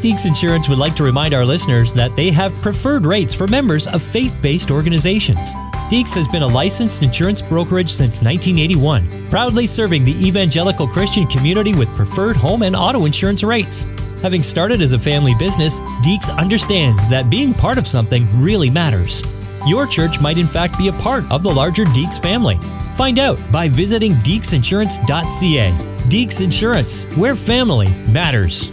Deeks 0.00 0.26
Insurance 0.26 0.68
would 0.68 0.78
like 0.78 0.94
to 0.94 1.02
remind 1.02 1.34
our 1.34 1.44
listeners 1.44 1.92
that 1.92 2.14
they 2.14 2.30
have 2.30 2.54
preferred 2.62 3.04
rates 3.04 3.34
for 3.34 3.48
members 3.48 3.88
of 3.88 4.00
faith 4.00 4.36
based 4.40 4.70
organizations. 4.70 5.56
Deeks 5.90 6.14
has 6.14 6.28
been 6.28 6.42
a 6.42 6.46
licensed 6.46 7.02
insurance 7.02 7.42
brokerage 7.42 7.88
since 7.88 8.22
1981, 8.22 9.28
proudly 9.28 9.66
serving 9.66 10.04
the 10.04 10.14
evangelical 10.24 10.86
Christian 10.86 11.26
community 11.26 11.74
with 11.74 11.88
preferred 11.96 12.36
home 12.36 12.62
and 12.62 12.76
auto 12.76 13.06
insurance 13.06 13.42
rates. 13.42 13.86
Having 14.22 14.44
started 14.44 14.82
as 14.82 14.92
a 14.92 14.98
family 15.00 15.34
business, 15.36 15.80
Deeks 16.04 16.32
understands 16.36 17.08
that 17.08 17.28
being 17.28 17.52
part 17.52 17.76
of 17.76 17.86
something 17.88 18.28
really 18.40 18.70
matters. 18.70 19.24
Your 19.66 19.84
church 19.84 20.20
might 20.20 20.38
in 20.38 20.46
fact 20.46 20.78
be 20.78 20.88
a 20.88 20.92
part 20.92 21.28
of 21.28 21.42
the 21.42 21.52
larger 21.52 21.84
Deeks 21.86 22.22
family. 22.22 22.56
Find 22.94 23.18
out 23.18 23.38
by 23.50 23.68
visiting 23.68 24.12
deeksinsurance.ca. 24.12 25.72
Deeks 26.08 26.40
Insurance, 26.40 27.04
where 27.16 27.34
family 27.34 27.88
matters. 28.12 28.70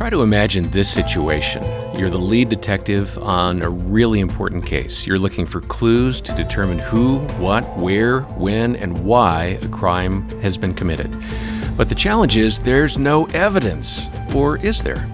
Try 0.00 0.08
to 0.08 0.22
imagine 0.22 0.70
this 0.70 0.90
situation. 0.90 1.62
You're 1.94 2.08
the 2.08 2.16
lead 2.16 2.48
detective 2.48 3.18
on 3.18 3.60
a 3.60 3.68
really 3.68 4.20
important 4.20 4.64
case. 4.64 5.06
You're 5.06 5.18
looking 5.18 5.44
for 5.44 5.60
clues 5.60 6.22
to 6.22 6.32
determine 6.32 6.78
who, 6.78 7.18
what, 7.36 7.76
where, 7.76 8.22
when, 8.22 8.76
and 8.76 9.04
why 9.04 9.58
a 9.60 9.68
crime 9.68 10.26
has 10.40 10.56
been 10.56 10.72
committed. 10.72 11.14
But 11.76 11.90
the 11.90 11.94
challenge 11.94 12.38
is 12.38 12.58
there's 12.60 12.96
no 12.96 13.26
evidence. 13.26 14.08
Or 14.34 14.56
is 14.56 14.82
there? 14.82 15.06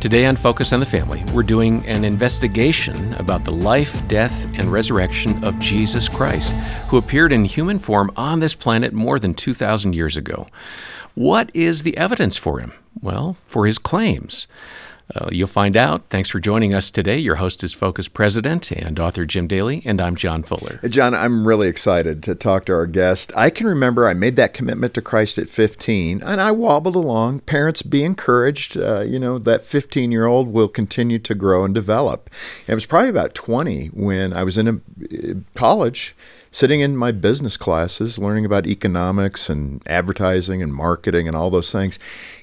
Today 0.00 0.24
on 0.24 0.36
Focus 0.36 0.72
on 0.72 0.80
the 0.80 0.86
Family, 0.86 1.22
we're 1.34 1.42
doing 1.42 1.84
an 1.84 2.02
investigation 2.02 3.12
about 3.16 3.44
the 3.44 3.52
life, 3.52 4.00
death, 4.08 4.46
and 4.54 4.72
resurrection 4.72 5.44
of 5.44 5.58
Jesus 5.58 6.08
Christ, 6.08 6.54
who 6.88 6.96
appeared 6.96 7.34
in 7.34 7.44
human 7.44 7.78
form 7.78 8.10
on 8.16 8.40
this 8.40 8.54
planet 8.54 8.94
more 8.94 9.18
than 9.18 9.34
2,000 9.34 9.94
years 9.94 10.16
ago. 10.16 10.46
What 11.14 11.50
is 11.52 11.82
the 11.82 11.98
evidence 11.98 12.38
for 12.38 12.60
him? 12.60 12.72
Well, 13.00 13.36
for 13.46 13.66
his 13.66 13.78
claims. 13.78 14.46
Uh, 15.14 15.28
you'll 15.30 15.46
find 15.46 15.76
out. 15.76 16.04
Thanks 16.08 16.30
for 16.30 16.40
joining 16.40 16.72
us 16.72 16.90
today. 16.90 17.18
Your 17.18 17.34
host 17.36 17.62
is 17.62 17.74
Focus 17.74 18.08
President 18.08 18.70
and 18.70 18.98
author 18.98 19.26
Jim 19.26 19.46
Daly, 19.46 19.82
and 19.84 20.00
I'm 20.00 20.16
John 20.16 20.42
Fuller. 20.42 20.80
John, 20.88 21.14
I'm 21.14 21.46
really 21.46 21.68
excited 21.68 22.22
to 22.22 22.34
talk 22.34 22.64
to 22.66 22.72
our 22.72 22.86
guest. 22.86 23.30
I 23.36 23.50
can 23.50 23.66
remember 23.66 24.08
I 24.08 24.14
made 24.14 24.36
that 24.36 24.54
commitment 24.54 24.94
to 24.94 25.02
Christ 25.02 25.36
at 25.36 25.50
15, 25.50 26.22
and 26.22 26.40
I 26.40 26.50
wobbled 26.50 26.96
along. 26.96 27.40
Parents, 27.40 27.82
be 27.82 28.04
encouraged. 28.04 28.76
Uh, 28.76 29.00
you 29.00 29.18
know, 29.18 29.38
that 29.38 29.64
15 29.64 30.12
year 30.12 30.26
old 30.26 30.48
will 30.48 30.68
continue 30.68 31.18
to 31.18 31.34
grow 31.34 31.64
and 31.64 31.74
develop. 31.74 32.30
And 32.66 32.72
it 32.72 32.74
was 32.74 32.86
probably 32.86 33.10
about 33.10 33.34
20 33.34 33.88
when 33.88 34.32
I 34.32 34.44
was 34.44 34.56
in 34.56 34.68
a, 34.68 34.72
uh, 34.72 35.34
college 35.54 36.14
sitting 36.52 36.80
in 36.80 36.96
my 36.96 37.10
business 37.10 37.56
classes 37.56 38.18
learning 38.18 38.44
about 38.44 38.66
economics 38.66 39.48
and 39.48 39.82
advertising 39.86 40.62
and 40.62 40.72
marketing 40.72 41.26
and 41.26 41.36
all 41.36 41.50
those 41.50 41.72
things. 41.72 41.98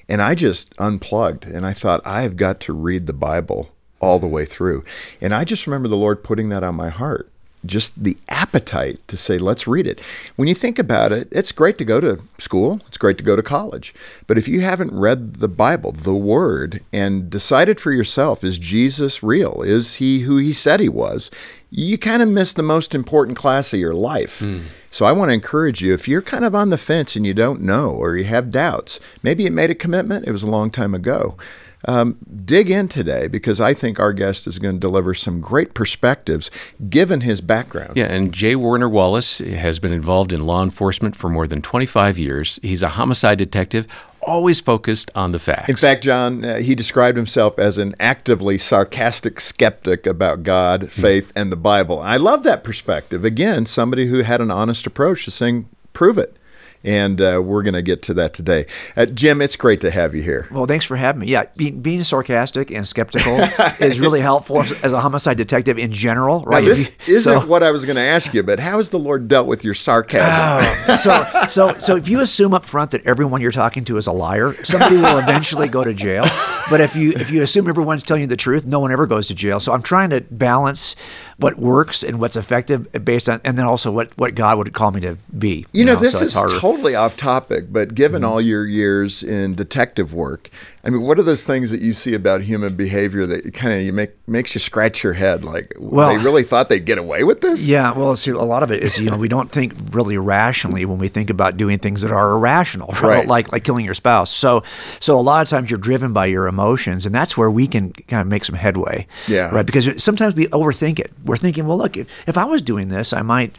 And 0.08 0.20
I 0.20 0.34
just 0.34 0.74
unplugged 0.78 1.44
and 1.44 1.64
I 1.64 1.72
thought, 1.72 2.04
I've 2.04 2.36
got 2.36 2.60
to 2.62 2.72
read 2.72 3.06
the 3.06 3.12
Bible 3.12 3.70
all 4.00 4.18
the 4.18 4.26
way 4.26 4.44
through. 4.44 4.84
And 5.20 5.32
I 5.32 5.44
just 5.44 5.66
remember 5.66 5.88
the 5.88 5.96
Lord 5.96 6.24
putting 6.24 6.48
that 6.48 6.64
on 6.64 6.74
my 6.74 6.88
heart. 6.90 7.30
Just 7.66 8.02
the 8.02 8.16
appetite 8.28 9.00
to 9.08 9.16
say, 9.16 9.36
let's 9.36 9.66
read 9.66 9.86
it. 9.86 10.00
When 10.36 10.48
you 10.48 10.54
think 10.54 10.78
about 10.78 11.12
it, 11.12 11.28
it's 11.30 11.52
great 11.52 11.76
to 11.78 11.84
go 11.84 12.00
to 12.00 12.22
school, 12.38 12.80
it's 12.88 12.96
great 12.96 13.18
to 13.18 13.24
go 13.24 13.36
to 13.36 13.42
college. 13.42 13.94
But 14.26 14.38
if 14.38 14.48
you 14.48 14.60
haven't 14.60 14.92
read 14.92 15.34
the 15.36 15.48
Bible, 15.48 15.92
the 15.92 16.14
Word, 16.14 16.82
and 16.92 17.28
decided 17.28 17.78
for 17.78 17.92
yourself, 17.92 18.42
is 18.42 18.58
Jesus 18.58 19.22
real? 19.22 19.62
Is 19.62 19.96
he 19.96 20.20
who 20.20 20.38
he 20.38 20.52
said 20.52 20.80
he 20.80 20.88
was? 20.88 21.30
You 21.70 21.98
kind 21.98 22.22
of 22.22 22.28
miss 22.28 22.52
the 22.52 22.62
most 22.62 22.94
important 22.94 23.36
class 23.36 23.72
of 23.72 23.78
your 23.78 23.94
life. 23.94 24.40
Mm. 24.40 24.64
So 24.90 25.04
I 25.04 25.12
want 25.12 25.28
to 25.28 25.34
encourage 25.34 25.80
you 25.80 25.94
if 25.94 26.08
you're 26.08 26.22
kind 26.22 26.44
of 26.44 26.54
on 26.54 26.70
the 26.70 26.78
fence 26.78 27.14
and 27.14 27.24
you 27.24 27.34
don't 27.34 27.60
know 27.60 27.90
or 27.90 28.16
you 28.16 28.24
have 28.24 28.50
doubts, 28.50 28.98
maybe 29.22 29.44
you 29.44 29.50
made 29.50 29.70
a 29.70 29.74
commitment, 29.74 30.26
it 30.26 30.32
was 30.32 30.42
a 30.42 30.50
long 30.50 30.70
time 30.70 30.94
ago. 30.94 31.36
Um, 31.86 32.18
dig 32.44 32.70
in 32.70 32.88
today 32.88 33.26
because 33.26 33.60
I 33.60 33.72
think 33.74 33.98
our 33.98 34.12
guest 34.12 34.46
is 34.46 34.58
going 34.58 34.74
to 34.74 34.80
deliver 34.80 35.14
some 35.14 35.40
great 35.40 35.72
perspectives 35.74 36.50
given 36.88 37.22
his 37.22 37.40
background. 37.40 37.96
Yeah, 37.96 38.04
and 38.06 38.32
J. 38.32 38.54
Warner 38.54 38.88
Wallace 38.88 39.38
has 39.38 39.78
been 39.78 39.92
involved 39.92 40.32
in 40.32 40.46
law 40.46 40.62
enforcement 40.62 41.16
for 41.16 41.30
more 41.30 41.46
than 41.46 41.62
25 41.62 42.18
years. 42.18 42.60
He's 42.62 42.82
a 42.82 42.90
homicide 42.90 43.38
detective, 43.38 43.86
always 44.22 44.60
focused 44.60 45.10
on 45.14 45.32
the 45.32 45.38
facts. 45.38 45.70
In 45.70 45.76
fact, 45.76 46.04
John, 46.04 46.44
uh, 46.44 46.56
he 46.58 46.74
described 46.74 47.16
himself 47.16 47.58
as 47.58 47.78
an 47.78 47.94
actively 47.98 48.58
sarcastic 48.58 49.40
skeptic 49.40 50.06
about 50.06 50.42
God, 50.42 50.82
hmm. 50.82 50.88
faith, 50.88 51.32
and 51.34 51.50
the 51.50 51.56
Bible. 51.56 52.00
I 52.00 52.16
love 52.16 52.42
that 52.42 52.62
perspective. 52.62 53.24
Again, 53.24 53.64
somebody 53.66 54.06
who 54.08 54.18
had 54.18 54.40
an 54.40 54.50
honest 54.50 54.86
approach 54.86 55.24
to 55.24 55.30
saying, 55.30 55.68
prove 55.92 56.18
it 56.18 56.36
and 56.82 57.20
uh, 57.20 57.40
we're 57.44 57.62
going 57.62 57.74
to 57.74 57.82
get 57.82 58.02
to 58.02 58.14
that 58.14 58.32
today. 58.32 58.66
Uh, 58.96 59.06
Jim, 59.06 59.42
it's 59.42 59.56
great 59.56 59.80
to 59.82 59.90
have 59.90 60.14
you 60.14 60.22
here. 60.22 60.48
Well, 60.50 60.66
thanks 60.66 60.84
for 60.84 60.96
having 60.96 61.20
me. 61.20 61.26
Yeah, 61.28 61.44
be, 61.56 61.70
being 61.70 62.04
sarcastic 62.04 62.70
and 62.70 62.86
skeptical 62.86 63.38
is 63.80 64.00
really 64.00 64.20
helpful 64.20 64.60
as 64.60 64.92
a 64.92 65.00
homicide 65.00 65.36
detective 65.36 65.78
in 65.78 65.92
general, 65.92 66.42
right? 66.44 66.62
Now, 66.62 66.68
this 66.68 66.90
isn't 67.06 67.40
so, 67.40 67.46
what 67.46 67.62
I 67.62 67.70
was 67.70 67.84
going 67.84 67.96
to 67.96 68.02
ask 68.02 68.32
you, 68.32 68.42
but 68.42 68.60
how 68.60 68.78
has 68.78 68.88
the 68.88 68.98
Lord 68.98 69.28
dealt 69.28 69.46
with 69.46 69.64
your 69.64 69.74
sarcasm? 69.74 70.66
Oh, 70.88 70.96
so, 70.96 71.46
so, 71.48 71.78
so 71.78 71.96
if 71.96 72.08
you 72.08 72.20
assume 72.20 72.54
up 72.54 72.64
front 72.64 72.92
that 72.92 73.04
everyone 73.04 73.40
you're 73.40 73.52
talking 73.52 73.84
to 73.84 73.96
is 73.96 74.06
a 74.06 74.12
liar, 74.12 74.54
somebody 74.64 74.96
will 74.96 75.18
eventually 75.18 75.68
go 75.68 75.84
to 75.84 75.92
jail. 75.92 76.24
But 76.70 76.80
if 76.80 76.94
you 76.94 77.12
if 77.12 77.30
you 77.30 77.42
assume 77.42 77.68
everyone's 77.68 78.04
telling 78.04 78.22
you 78.22 78.26
the 78.28 78.36
truth, 78.36 78.64
no 78.64 78.78
one 78.78 78.92
ever 78.92 79.06
goes 79.06 79.26
to 79.28 79.34
jail. 79.34 79.58
So 79.58 79.72
I'm 79.72 79.82
trying 79.82 80.10
to 80.10 80.20
balance 80.20 80.94
what 81.38 81.58
works 81.58 82.04
and 82.04 82.20
what's 82.20 82.36
effective 82.36 82.86
based 83.04 83.28
on, 83.28 83.40
and 83.44 83.58
then 83.58 83.64
also 83.64 83.90
what 83.90 84.16
what 84.16 84.34
God 84.34 84.58
would 84.58 84.72
call 84.72 84.92
me 84.92 85.00
to 85.00 85.16
be. 85.36 85.48
You, 85.48 85.66
you 85.72 85.84
know, 85.84 85.94
know, 85.94 86.00
this 86.00 86.18
so 86.18 86.24
is 86.24 86.34
harder 86.34 86.60
totally 86.70 86.94
off 86.94 87.16
topic, 87.16 87.72
but 87.72 87.94
given 87.94 88.22
mm-hmm. 88.22 88.30
all 88.30 88.40
your 88.40 88.64
years 88.64 89.22
in 89.22 89.54
detective 89.54 90.14
work, 90.14 90.50
I 90.82 90.88
mean, 90.88 91.02
what 91.02 91.18
are 91.18 91.22
those 91.22 91.44
things 91.44 91.70
that 91.72 91.82
you 91.82 91.92
see 91.92 92.14
about 92.14 92.40
human 92.40 92.74
behavior 92.74 93.26
that 93.26 93.52
kind 93.52 93.88
of 93.88 93.94
make 93.94 94.16
makes 94.26 94.54
you 94.54 94.60
scratch 94.60 95.04
your 95.04 95.12
head? 95.12 95.44
Like, 95.44 95.74
well, 95.78 96.08
they 96.08 96.22
really 96.22 96.42
thought 96.42 96.70
they'd 96.70 96.86
get 96.86 96.96
away 96.96 97.22
with 97.22 97.42
this? 97.42 97.66
Yeah, 97.66 97.92
well, 97.92 98.16
see, 98.16 98.30
a 98.30 98.38
lot 98.38 98.62
of 98.62 98.70
it 98.70 98.82
is 98.82 98.98
you 98.98 99.10
know 99.10 99.18
we 99.18 99.28
don't 99.28 99.52
think 99.52 99.74
really 99.90 100.16
rationally 100.16 100.86
when 100.86 100.98
we 100.98 101.08
think 101.08 101.28
about 101.28 101.58
doing 101.58 101.78
things 101.78 102.00
that 102.00 102.10
are 102.10 102.32
irrational, 102.32 102.88
right? 102.92 103.02
right. 103.02 103.28
Like 103.28 103.52
like 103.52 103.62
killing 103.62 103.84
your 103.84 103.94
spouse. 103.94 104.30
So 104.30 104.62
so 105.00 105.18
a 105.18 105.22
lot 105.22 105.42
of 105.42 105.48
times 105.48 105.70
you're 105.70 105.78
driven 105.78 106.14
by 106.14 106.26
your 106.26 106.46
emotions, 106.46 107.04
and 107.04 107.14
that's 107.14 107.36
where 107.36 107.50
we 107.50 107.66
can 107.66 107.92
kind 107.92 108.22
of 108.22 108.26
make 108.26 108.46
some 108.46 108.54
headway. 108.54 109.06
Yeah, 109.28 109.54
right. 109.54 109.66
Because 109.66 110.02
sometimes 110.02 110.34
we 110.34 110.46
overthink 110.46 110.98
it. 110.98 111.12
We're 111.24 111.36
thinking, 111.36 111.66
well, 111.66 111.76
look, 111.76 111.98
if, 111.98 112.08
if 112.26 112.38
I 112.38 112.44
was 112.44 112.62
doing 112.62 112.88
this, 112.88 113.12
I 113.12 113.20
might 113.20 113.54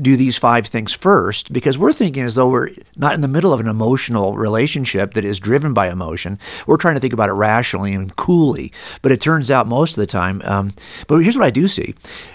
do 0.00 0.16
these 0.16 0.38
five 0.38 0.66
things 0.66 0.94
first, 0.94 1.52
because 1.52 1.76
we're 1.76 1.92
thinking 1.92 2.22
as 2.22 2.36
though 2.36 2.48
we're 2.48 2.70
not 2.96 3.12
in 3.12 3.20
the 3.20 3.28
middle 3.28 3.52
of 3.52 3.60
an 3.60 3.68
emotional 3.68 4.38
relationship 4.38 5.12
that 5.12 5.26
is 5.26 5.38
driven 5.38 5.74
by 5.74 5.90
emotion 5.90 6.38
we're 6.66 6.76
trying 6.76 6.94
to 6.94 7.00
think 7.00 7.12
about 7.12 7.28
it 7.28 7.32
rationally 7.32 7.92
and 7.94 8.14
coolly, 8.16 8.72
but 9.02 9.12
it 9.12 9.20
turns 9.20 9.50
out 9.50 9.66
most 9.66 9.92
of 9.92 9.96
the 9.96 10.06
time. 10.06 10.42
Um, 10.44 10.74
but 11.06 11.18
here's 11.18 11.36
what 11.36 11.46
I 11.46 11.50
do 11.50 11.68
see: 11.68 11.94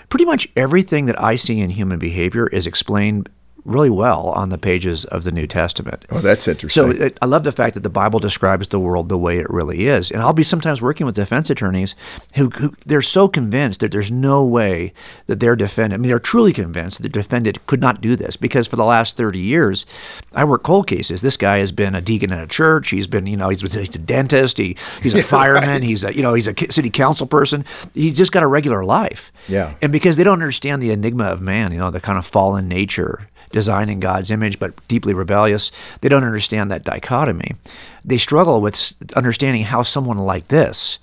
pretty 0.09 0.25
much 0.25 0.47
everything 0.55 1.05
that 1.05 1.21
I 1.21 1.35
see 1.35 1.59
in 1.59 1.69
human 1.69 1.99
behavior 1.99 2.47
is 2.47 2.67
explained 2.67 3.29
really 3.65 3.89
well 3.89 4.27
on 4.29 4.49
the 4.49 4.57
pages 4.57 5.05
of 5.05 5.23
the 5.23 5.31
New 5.31 5.47
Testament. 5.47 6.05
Oh, 6.09 6.19
that's 6.19 6.47
interesting. 6.47 6.99
So 6.99 7.09
I 7.21 7.25
love 7.25 7.43
the 7.43 7.51
fact 7.51 7.73
that 7.75 7.83
the 7.83 7.89
Bible 7.89 8.19
describes 8.19 8.67
the 8.67 8.79
world 8.79 9.09
the 9.09 9.17
way 9.17 9.37
it 9.37 9.49
really 9.49 9.87
is. 9.87 10.11
And 10.11 10.21
I'll 10.21 10.33
be 10.33 10.43
sometimes 10.43 10.81
working 10.81 11.05
with 11.05 11.15
defense 11.15 11.49
attorneys 11.49 11.95
who, 12.35 12.49
who 12.49 12.75
they're 12.85 13.01
so 13.01 13.27
convinced 13.27 13.79
that 13.81 13.91
there's 13.91 14.11
no 14.11 14.43
way 14.43 14.93
that 15.27 15.39
their 15.39 15.55
defendant, 15.55 15.99
I 15.99 16.01
mean, 16.01 16.09
they're 16.09 16.19
truly 16.19 16.53
convinced 16.53 16.97
that 16.97 17.03
the 17.03 17.09
defendant 17.09 17.65
could 17.67 17.81
not 17.81 18.01
do 18.01 18.15
this 18.15 18.35
because 18.35 18.67
for 18.67 18.75
the 18.75 18.85
last 18.85 19.17
30 19.17 19.39
years, 19.39 19.85
I 20.33 20.43
work 20.43 20.63
cold 20.63 20.87
cases. 20.87 21.21
This 21.21 21.37
guy 21.37 21.57
has 21.59 21.71
been 21.71 21.95
a 21.95 22.01
deacon 22.01 22.31
in 22.31 22.39
a 22.39 22.47
church. 22.47 22.89
He's 22.89 23.07
been, 23.07 23.25
you 23.25 23.37
know, 23.37 23.49
he's, 23.49 23.61
he's 23.61 23.95
a 23.95 23.99
dentist. 23.99 24.57
He, 24.57 24.75
he's 25.01 25.13
a 25.13 25.17
yeah, 25.19 25.23
fireman. 25.23 25.69
Right. 25.69 25.83
He's 25.83 26.03
a, 26.03 26.15
you 26.15 26.21
know, 26.21 26.33
he's 26.33 26.47
a 26.47 26.55
city 26.71 26.89
council 26.89 27.27
person. 27.27 27.65
He's 27.93 28.17
just 28.17 28.31
got 28.31 28.43
a 28.43 28.47
regular 28.47 28.83
life. 28.83 29.31
Yeah. 29.47 29.75
And 29.81 29.91
because 29.91 30.17
they 30.17 30.23
don't 30.23 30.33
understand 30.33 30.81
the 30.81 30.91
enigma 30.91 31.25
of 31.25 31.41
man, 31.41 31.71
you 31.71 31.79
know, 31.79 31.91
the 31.91 32.01
kind 32.01 32.17
of 32.17 32.25
fallen 32.25 32.67
nature 32.67 33.27
designed 33.51 33.89
in 33.89 33.99
God's 33.99 34.31
image 34.31 34.59
but 34.59 34.73
deeply 34.87 35.13
rebellious. 35.13 35.71
They 36.01 36.09
don't 36.09 36.23
understand 36.23 36.71
that 36.71 36.83
dichotomy. 36.83 37.55
They 38.03 38.17
struggle 38.17 38.61
with 38.61 38.95
understanding 39.15 39.63
how 39.63 39.83
someone 39.83 40.17
like 40.17 40.47
this 40.47 40.99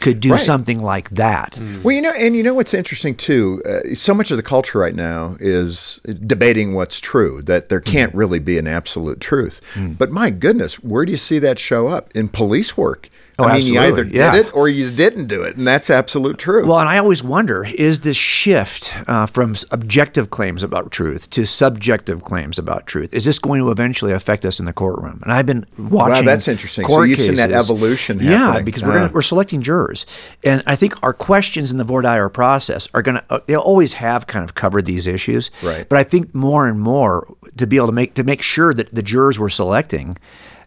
could 0.00 0.20
do 0.20 0.32
right. 0.32 0.40
something 0.40 0.80
like 0.80 1.10
that. 1.10 1.52
Mm. 1.52 1.82
Well, 1.82 1.94
you 1.94 2.00
know, 2.00 2.12
and 2.12 2.34
you 2.34 2.42
know 2.42 2.54
what's 2.54 2.74
interesting 2.74 3.14
too. 3.14 3.62
Uh, 3.64 3.94
so 3.94 4.14
much 4.14 4.30
of 4.30 4.38
the 4.38 4.42
culture 4.42 4.78
right 4.78 4.94
now 4.94 5.36
is 5.38 6.00
debating 6.26 6.72
what's 6.74 7.00
true. 7.00 7.42
That 7.42 7.68
there 7.68 7.80
mm. 7.80 7.86
can't 7.86 8.12
mm. 8.12 8.18
really 8.18 8.38
be 8.38 8.58
an 8.58 8.66
absolute 8.66 9.20
truth. 9.20 9.60
Mm. 9.74 9.98
But 9.98 10.10
my 10.10 10.30
goodness, 10.30 10.76
where 10.82 11.04
do 11.04 11.12
you 11.12 11.18
see 11.18 11.38
that 11.40 11.58
show 11.58 11.88
up 11.88 12.10
in 12.14 12.28
police 12.28 12.76
work? 12.76 13.10
Oh, 13.40 13.44
I 13.48 13.58
mean, 13.58 13.66
you 13.74 13.80
either 13.80 13.88
absolutely, 14.02 14.18
yeah. 14.18 14.32
did 14.32 14.46
it 14.46 14.54
or 14.54 14.68
you 14.68 14.90
didn't 14.90 15.26
do 15.26 15.42
it, 15.42 15.56
and 15.56 15.66
that's 15.66 15.90
absolute 15.90 16.38
truth. 16.38 16.66
Well, 16.66 16.78
and 16.78 16.88
I 16.88 16.98
always 16.98 17.22
wonder 17.22 17.64
is 17.64 18.00
this 18.00 18.16
shift 18.16 18.92
uh, 19.08 19.26
from 19.26 19.56
objective 19.70 20.30
claims 20.30 20.62
about 20.62 20.90
truth 20.90 21.30
to 21.30 21.44
subjective 21.46 22.22
claims 22.24 22.58
about 22.58 22.86
truth, 22.86 23.12
is 23.14 23.24
this 23.24 23.38
going 23.38 23.60
to 23.60 23.70
eventually 23.70 24.12
affect 24.12 24.44
us 24.44 24.58
in 24.60 24.66
the 24.66 24.72
courtroom? 24.72 25.20
And 25.22 25.32
I've 25.32 25.46
been 25.46 25.66
watching. 25.78 26.24
Wow, 26.26 26.30
that's 26.30 26.48
interesting. 26.48 26.84
Court 26.84 27.00
So 27.00 27.04
you've 27.04 27.20
seen 27.20 27.34
that 27.36 27.50
cases. 27.50 27.70
evolution 27.70 28.18
Yeah, 28.20 28.38
happening. 28.38 28.64
because 28.64 28.82
we're, 28.82 28.90
Ah. 28.90 28.94
gonna, 29.00 29.12
we're 29.12 29.22
selecting 29.22 29.62
jurors. 29.62 30.06
And 30.44 30.62
I 30.66 30.76
think 30.76 30.94
our 31.02 31.12
questions 31.12 31.70
in 31.72 31.78
the 31.78 31.84
voir 31.84 32.02
dire 32.02 32.28
process 32.28 32.88
are 32.94 33.02
going 33.02 33.16
to, 33.16 33.24
uh, 33.30 33.40
they 33.46 33.56
always 33.56 33.94
have 33.94 34.26
kind 34.26 34.44
of 34.44 34.54
covered 34.54 34.86
these 34.86 35.06
issues. 35.06 35.50
Right. 35.62 35.88
But 35.88 35.98
I 35.98 36.04
think 36.04 36.34
more 36.34 36.66
and 36.66 36.80
more 36.80 37.26
to 37.56 37.66
be 37.66 37.76
able 37.76 37.86
to 37.86 37.92
make, 37.92 38.14
to 38.14 38.24
make 38.24 38.42
sure 38.42 38.74
that 38.74 38.94
the 38.94 39.02
jurors 39.02 39.38
we're 39.38 39.48
selecting 39.48 40.16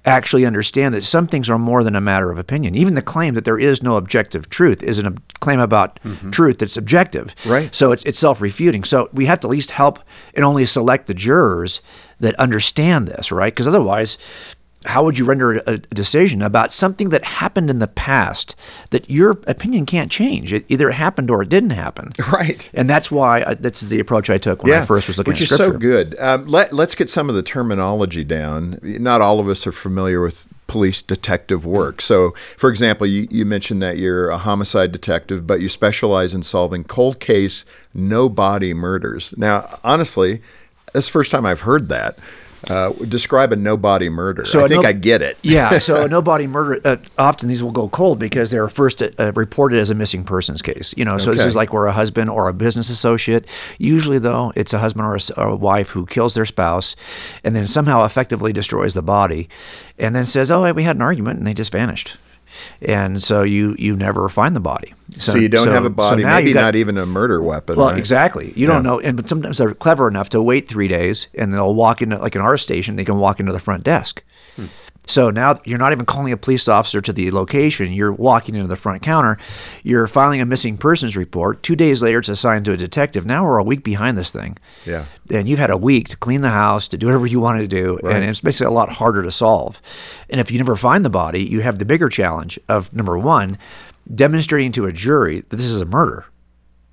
actually 0.05 0.45
understand 0.45 0.93
that 0.93 1.03
some 1.03 1.27
things 1.27 1.49
are 1.49 1.57
more 1.57 1.83
than 1.83 1.95
a 1.95 2.01
matter 2.01 2.31
of 2.31 2.37
opinion. 2.37 2.75
Even 2.75 2.93
the 2.93 3.01
claim 3.01 3.35
that 3.35 3.45
there 3.45 3.57
is 3.57 3.81
no 3.81 3.95
objective 3.95 4.49
truth 4.49 4.83
is 4.83 4.99
a 4.99 5.13
claim 5.39 5.59
about 5.59 5.99
mm-hmm. 6.03 6.31
truth 6.31 6.59
that's 6.59 6.77
objective. 6.77 7.33
Right. 7.45 7.73
So 7.73 7.91
it's, 7.91 8.03
it's 8.03 8.19
self 8.19 8.41
refuting. 8.41 8.83
So 8.83 9.09
we 9.13 9.25
have 9.27 9.39
to 9.41 9.47
at 9.47 9.51
least 9.51 9.71
help 9.71 9.99
and 10.33 10.43
only 10.43 10.65
select 10.65 11.07
the 11.07 11.13
jurors 11.13 11.81
that 12.19 12.35
understand 12.35 13.07
this, 13.07 13.31
right? 13.31 13.53
Because 13.53 13.67
otherwise, 13.67 14.17
how 14.85 15.03
would 15.03 15.17
you 15.17 15.25
render 15.25 15.53
a, 15.65 15.77
decision 15.77 16.41
about 16.41 16.71
something 16.71 17.09
that 17.09 17.23
happened 17.23 17.69
in 17.69 17.79
the 17.79 17.87
past 17.87 18.55
that 18.89 19.09
your 19.09 19.31
opinion 19.47 19.85
can't 19.85 20.11
change? 20.11 20.51
It 20.53 20.65
either 20.69 20.89
it 20.89 20.93
happened 20.93 21.29
or 21.29 21.41
it 21.41 21.49
didn't 21.49 21.71
happen. 21.71 22.11
Right. 22.33 22.71
And 22.73 22.89
that's 22.89 23.11
why 23.11 23.43
I, 23.43 23.53
this 23.53 23.83
is 23.83 23.89
the 23.89 23.99
approach 23.99 24.29
I 24.29 24.39
took 24.39 24.63
when 24.63 24.73
I 24.73 24.85
first 24.85 25.07
was 25.07 25.19
looking 25.19 25.33
which 25.33 25.41
at 25.41 25.49
scripture. 25.49 25.73
Which 25.73 25.83
is 25.83 25.83
so 25.83 26.03
good. 26.03 26.19
Um, 26.19 26.47
let, 26.47 26.73
let's 26.73 26.95
get 26.95 27.11
some 27.11 27.29
of 27.29 27.35
the 27.35 27.43
terminology 27.43 28.23
down. 28.23 28.79
Not 28.81 29.21
all 29.21 29.39
of 29.39 29.47
us 29.47 29.67
are 29.67 29.71
familiar 29.71 30.19
with 30.19 30.45
police 30.65 31.03
detective 31.03 31.63
work. 31.65 32.01
So, 32.01 32.33
for 32.57 32.69
example, 32.71 33.05
you, 33.05 33.27
you 33.29 33.45
mentioned 33.45 33.83
that 33.83 33.97
you're 33.97 34.29
a 34.29 34.37
homicide 34.39 34.91
detective, 34.91 35.45
but 35.45 35.61
you 35.61 35.69
specialize 35.69 36.33
in 36.33 36.41
solving 36.41 36.83
cold 36.83 37.19
case, 37.19 37.65
no 37.93 38.29
body 38.29 38.73
murders. 38.73 39.33
Now, 39.37 39.79
honestly, 39.83 40.41
that's 40.91 41.05
the 41.05 41.11
first 41.11 41.29
time 41.29 41.45
I've 41.45 41.61
heard 41.61 41.89
that. 41.89 42.17
Uh, 42.69 42.91
describe 42.91 43.51
a 43.51 43.55
no 43.55 43.75
body 43.75 44.09
murder. 44.09 44.45
I 44.63 44.67
think 44.67 44.83
no- 44.83 44.89
I 44.89 44.93
get 44.93 45.21
it. 45.21 45.37
yeah, 45.43 45.79
so 45.79 46.03
a 46.03 46.07
no 46.09 46.21
body 46.21 46.47
murder. 46.47 46.79
Uh, 46.83 46.97
often 47.17 47.49
these 47.49 47.63
will 47.63 47.71
go 47.71 47.89
cold 47.89 48.19
because 48.19 48.51
they're 48.51 48.69
first 48.69 49.01
uh, 49.01 49.31
reported 49.33 49.79
as 49.79 49.89
a 49.89 49.95
missing 49.95 50.23
persons 50.23 50.61
case. 50.61 50.93
You 50.95 51.05
know, 51.05 51.17
so 51.17 51.33
this 51.33 51.43
is 51.43 51.55
like 51.55 51.73
where 51.73 51.85
a 51.87 51.91
husband 51.93 52.29
or 52.29 52.47
a 52.47 52.53
business 52.53 52.89
associate. 52.89 53.47
Usually, 53.77 54.19
though, 54.19 54.53
it's 54.55 54.73
a 54.73 54.79
husband 54.79 55.05
or 55.05 55.15
a, 55.15 55.41
or 55.41 55.47
a 55.49 55.55
wife 55.55 55.89
who 55.89 56.05
kills 56.05 56.33
their 56.33 56.45
spouse, 56.45 56.95
and 57.43 57.55
then 57.55 57.67
somehow 57.67 58.05
effectively 58.05 58.53
destroys 58.53 58.93
the 58.93 59.01
body, 59.01 59.49
and 59.97 60.15
then 60.15 60.25
says, 60.25 60.49
"Oh, 60.49 60.71
we 60.73 60.83
had 60.83 60.95
an 60.95 61.01
argument," 61.01 61.39
and 61.39 61.47
they 61.47 61.53
just 61.53 61.71
vanished. 61.71 62.17
And 62.81 63.21
so 63.21 63.43
you 63.43 63.75
you 63.79 63.95
never 63.95 64.29
find 64.29 64.55
the 64.55 64.59
body. 64.59 64.93
So, 65.19 65.35
you 65.37 65.49
don't 65.49 65.67
so- 65.67 65.73
have 65.73 65.85
a 65.85 65.89
body, 65.89 66.23
now 66.23 66.37
maybe 66.37 66.53
got- 66.53 66.61
not 66.61 66.75
even 66.75 66.97
a 66.97 67.05
murder 67.05 67.41
weapon. 67.41 67.77
well, 67.77 67.89
right? 67.89 67.97
exactly. 67.97 68.53
You 68.55 68.67
don't 68.67 68.83
know, 68.83 68.99
and 68.99 69.15
but 69.17 69.29
sometimes 69.29 69.57
they're 69.57 69.73
clever 69.73 70.07
enough 70.07 70.29
to 70.29 70.41
wait 70.41 70.67
three 70.67 70.87
days, 70.87 71.27
and 71.37 71.53
they'll 71.53 71.75
walk 71.75 72.01
into 72.01 72.17
like 72.17 72.35
in 72.35 72.41
our 72.41 72.57
station, 72.57 72.95
they 72.95 73.05
can 73.05 73.17
walk 73.17 73.39
into 73.39 73.51
the 73.51 73.59
front 73.59 73.83
desk. 73.83 74.23
Hmm. 74.55 74.65
So 75.05 75.29
now 75.29 75.59
you're 75.65 75.77
not 75.79 75.91
even 75.91 76.05
calling 76.05 76.31
a 76.31 76.37
police 76.37 76.69
officer 76.69 77.01
to 77.01 77.11
the 77.11 77.29
location. 77.31 77.91
You're 77.91 78.13
walking 78.13 78.55
into 78.55 78.69
the 78.69 78.77
front 78.77 79.01
counter. 79.01 79.37
You're 79.83 80.07
filing 80.07 80.39
a 80.39 80.45
missing 80.45 80.77
persons 80.77 81.17
report. 81.17 81.61
Two 81.61 81.75
days 81.75 82.01
later, 82.01 82.19
it's 82.19 82.29
assigned 82.29 82.63
to 82.65 82.71
a 82.71 82.77
detective. 82.77 83.25
Now 83.25 83.43
we're 83.43 83.57
a 83.57 83.63
week 83.65 83.83
behind 83.83 84.17
this 84.17 84.31
thing. 84.31 84.57
Yeah. 84.85 85.03
And 85.29 85.49
you've 85.49 85.59
had 85.59 85.71
a 85.71 85.77
week 85.77 86.07
to 86.07 86.15
clean 86.17 86.39
the 86.39 86.51
house, 86.51 86.87
to 86.87 86.97
do 86.97 87.07
whatever 87.07 87.27
you 87.27 87.41
wanted 87.41 87.61
to 87.63 87.67
do. 87.67 87.99
Right. 88.01 88.15
And 88.15 88.23
it's 88.23 88.39
basically 88.39 88.67
a 88.67 88.71
lot 88.71 88.93
harder 88.93 89.23
to 89.23 89.31
solve. 89.31 89.81
And 90.29 90.39
if 90.39 90.51
you 90.51 90.57
never 90.57 90.77
find 90.77 91.03
the 91.03 91.09
body, 91.09 91.43
you 91.43 91.59
have 91.59 91.79
the 91.79 91.85
bigger 91.85 92.07
challenge 92.07 92.57
of 92.69 92.93
number 92.93 93.17
one, 93.17 93.57
demonstrating 94.13 94.71
to 94.73 94.85
a 94.85 94.91
jury 94.91 95.41
that 95.49 95.57
this 95.57 95.65
is 95.65 95.81
a 95.81 95.85
murder 95.85 96.25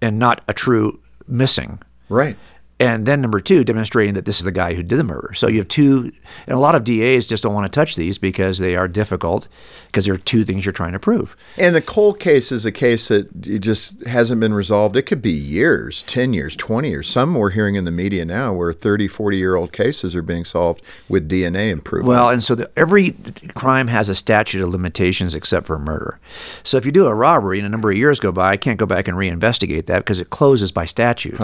and 0.01 0.19
not 0.19 0.43
a 0.49 0.55
true 0.55 1.01
missing. 1.27 1.81
Right. 2.09 2.37
And 2.81 3.05
then 3.05 3.21
number 3.21 3.41
two, 3.41 3.63
demonstrating 3.63 4.15
that 4.15 4.25
this 4.25 4.39
is 4.39 4.47
the 4.47 4.51
guy 4.51 4.73
who 4.73 4.83
did 4.83 4.99
the 4.99 5.05
murder. 5.05 5.35
So 5.35 5.49
you 5.49 5.59
have 5.59 5.69
two, 5.69 6.11
and 6.47 6.57
a 6.57 6.59
lot 6.59 6.75
of 6.75 6.83
DAs 6.83 7.27
just 7.27 7.43
don't 7.43 7.53
want 7.53 7.71
to 7.71 7.77
touch 7.77 7.95
these 7.95 8.17
because 8.17 8.57
they 8.57 8.75
are 8.75 8.89
difficult 8.89 9.49
because 9.87 10.07
there 10.07 10.15
are 10.15 10.19
two 10.19 10.45
things 10.47 10.65
you're 10.65 10.73
trying 10.73 10.93
to 10.93 10.99
prove. 10.99 11.37
And 11.59 11.75
the 11.75 11.83
cold 11.83 12.19
case 12.19 12.51
is 12.51 12.65
a 12.65 12.73
case 12.73 13.09
that 13.09 13.29
it 13.47 13.59
just 13.59 14.03
hasn't 14.05 14.41
been 14.41 14.55
resolved. 14.55 14.97
It 14.97 15.03
could 15.03 15.21
be 15.21 15.31
years, 15.31 16.05
10 16.05 16.33
years, 16.33 16.57
20 16.57 16.89
years. 16.89 17.07
Some 17.07 17.35
we're 17.35 17.51
hearing 17.51 17.75
in 17.75 17.85
the 17.85 17.91
media 17.91 18.25
now 18.25 18.55
where 18.55 18.73
30, 18.73 19.09
40 19.09 19.37
year 19.37 19.57
old 19.57 19.73
cases 19.73 20.17
are 20.17 20.23
being 20.23 20.47
solved 20.47 20.81
with 21.07 21.29
DNA 21.29 21.71
improvement. 21.71 22.09
Well, 22.09 22.31
and 22.31 22.43
so 22.43 22.55
the, 22.55 22.71
every 22.79 23.11
crime 23.55 23.89
has 23.89 24.09
a 24.09 24.15
statute 24.15 24.63
of 24.63 24.71
limitations 24.71 25.35
except 25.35 25.67
for 25.67 25.79
murder. 25.79 26.19
So 26.63 26.79
if 26.79 26.87
you 26.87 26.93
do 26.93 27.07
a 27.07 27.15
robbery 27.15 27.59
and 27.59 27.67
a 27.67 27.71
number 27.71 27.91
of 27.91 27.99
years 27.99 28.21
go 28.21 28.33
by, 28.33 28.53
I 28.53 28.57
can't 28.57 28.79
go 28.79 28.87
back 28.87 29.07
and 29.07 29.19
reinvestigate 29.19 29.85
that 29.87 29.99
because 29.99 30.19
it 30.19 30.31
closes 30.31 30.73
by 30.73 30.87
statute. 30.87 31.39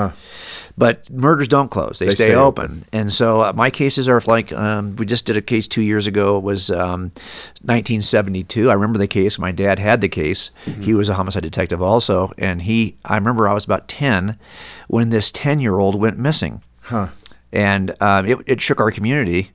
But 0.79 1.09
murders 1.27 1.49
don't 1.49 1.71
close; 1.71 1.99
they, 1.99 2.07
They 2.07 2.15
stay, 2.15 2.25
stay 2.27 2.35
open. 2.35 2.65
open. 2.65 2.85
And 2.93 3.13
so 3.13 3.41
uh, 3.43 3.53
my 3.53 3.71
cases 3.71 4.09
are 4.09 4.21
like 4.27 4.53
um, 4.53 4.97
we 4.97 5.05
just 5.07 5.25
did 5.27 5.37
a 5.37 5.43
case 5.43 5.67
two 5.69 5.83
years 5.83 6.07
ago. 6.07 6.37
It 6.39 6.43
was 6.43 6.71
um, 6.71 7.11
1972. 7.63 8.71
I 8.71 8.75
remember 8.75 8.99
the 8.99 9.07
case. 9.09 9.39
My 9.39 9.53
dad 9.53 9.79
had 9.79 10.01
the 10.01 10.09
case. 10.09 10.51
He 10.81 10.95
was 10.95 11.09
a 11.09 11.15
homicide 11.15 11.43
detective 11.43 11.83
also, 11.83 12.33
and 12.39 12.63
he. 12.63 12.97
I 13.05 13.17
remember 13.17 13.49
I 13.49 13.55
was 13.55 13.65
about 13.65 13.89
10 13.89 14.39
when 14.89 15.11
this 15.11 15.33
10 15.33 15.61
year 15.61 15.79
old 15.79 15.95
went 16.01 16.19
missing 16.19 16.63
huh. 16.83 17.09
and 17.53 18.01
um, 18.01 18.27
it, 18.27 18.39
it 18.47 18.61
shook 18.61 18.81
our 18.81 18.91
community. 18.91 19.51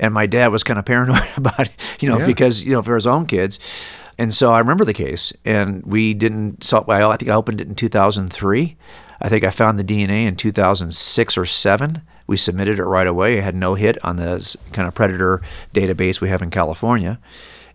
And 0.00 0.12
my 0.12 0.26
dad 0.26 0.48
was 0.48 0.62
kind 0.64 0.78
of 0.78 0.84
paranoid 0.84 1.22
about 1.36 1.68
it, 1.68 1.72
you 2.00 2.08
know, 2.08 2.18
Yeah. 2.18 2.26
because 2.26 2.62
you 2.62 2.72
know 2.72 2.82
for 2.82 2.94
his 2.94 3.06
own 3.06 3.26
kids. 3.26 3.58
And 4.18 4.32
so 4.32 4.52
I 4.52 4.58
remember 4.60 4.84
the 4.84 4.92
case, 4.94 5.32
and 5.44 5.82
we 5.84 6.14
didn't. 6.14 6.62
So 6.64 6.84
I, 6.88 7.10
I 7.12 7.16
think 7.16 7.30
I 7.30 7.34
opened 7.34 7.60
it 7.60 7.66
in 7.68 7.74
2003. 7.74 8.76
I 9.24 9.30
think 9.30 9.42
I 9.42 9.48
found 9.48 9.78
the 9.78 9.84
DNA 9.84 10.26
in 10.26 10.36
2006 10.36 11.38
or 11.38 11.46
seven. 11.46 12.02
We 12.26 12.36
submitted 12.36 12.78
it 12.78 12.84
right 12.84 13.06
away. 13.06 13.38
It 13.38 13.42
had 13.42 13.54
no 13.54 13.74
hit 13.74 13.96
on 14.04 14.16
the 14.16 14.54
kind 14.72 14.86
of 14.86 14.92
predator 14.92 15.40
database 15.72 16.20
we 16.20 16.28
have 16.28 16.42
in 16.42 16.50
California. 16.50 17.18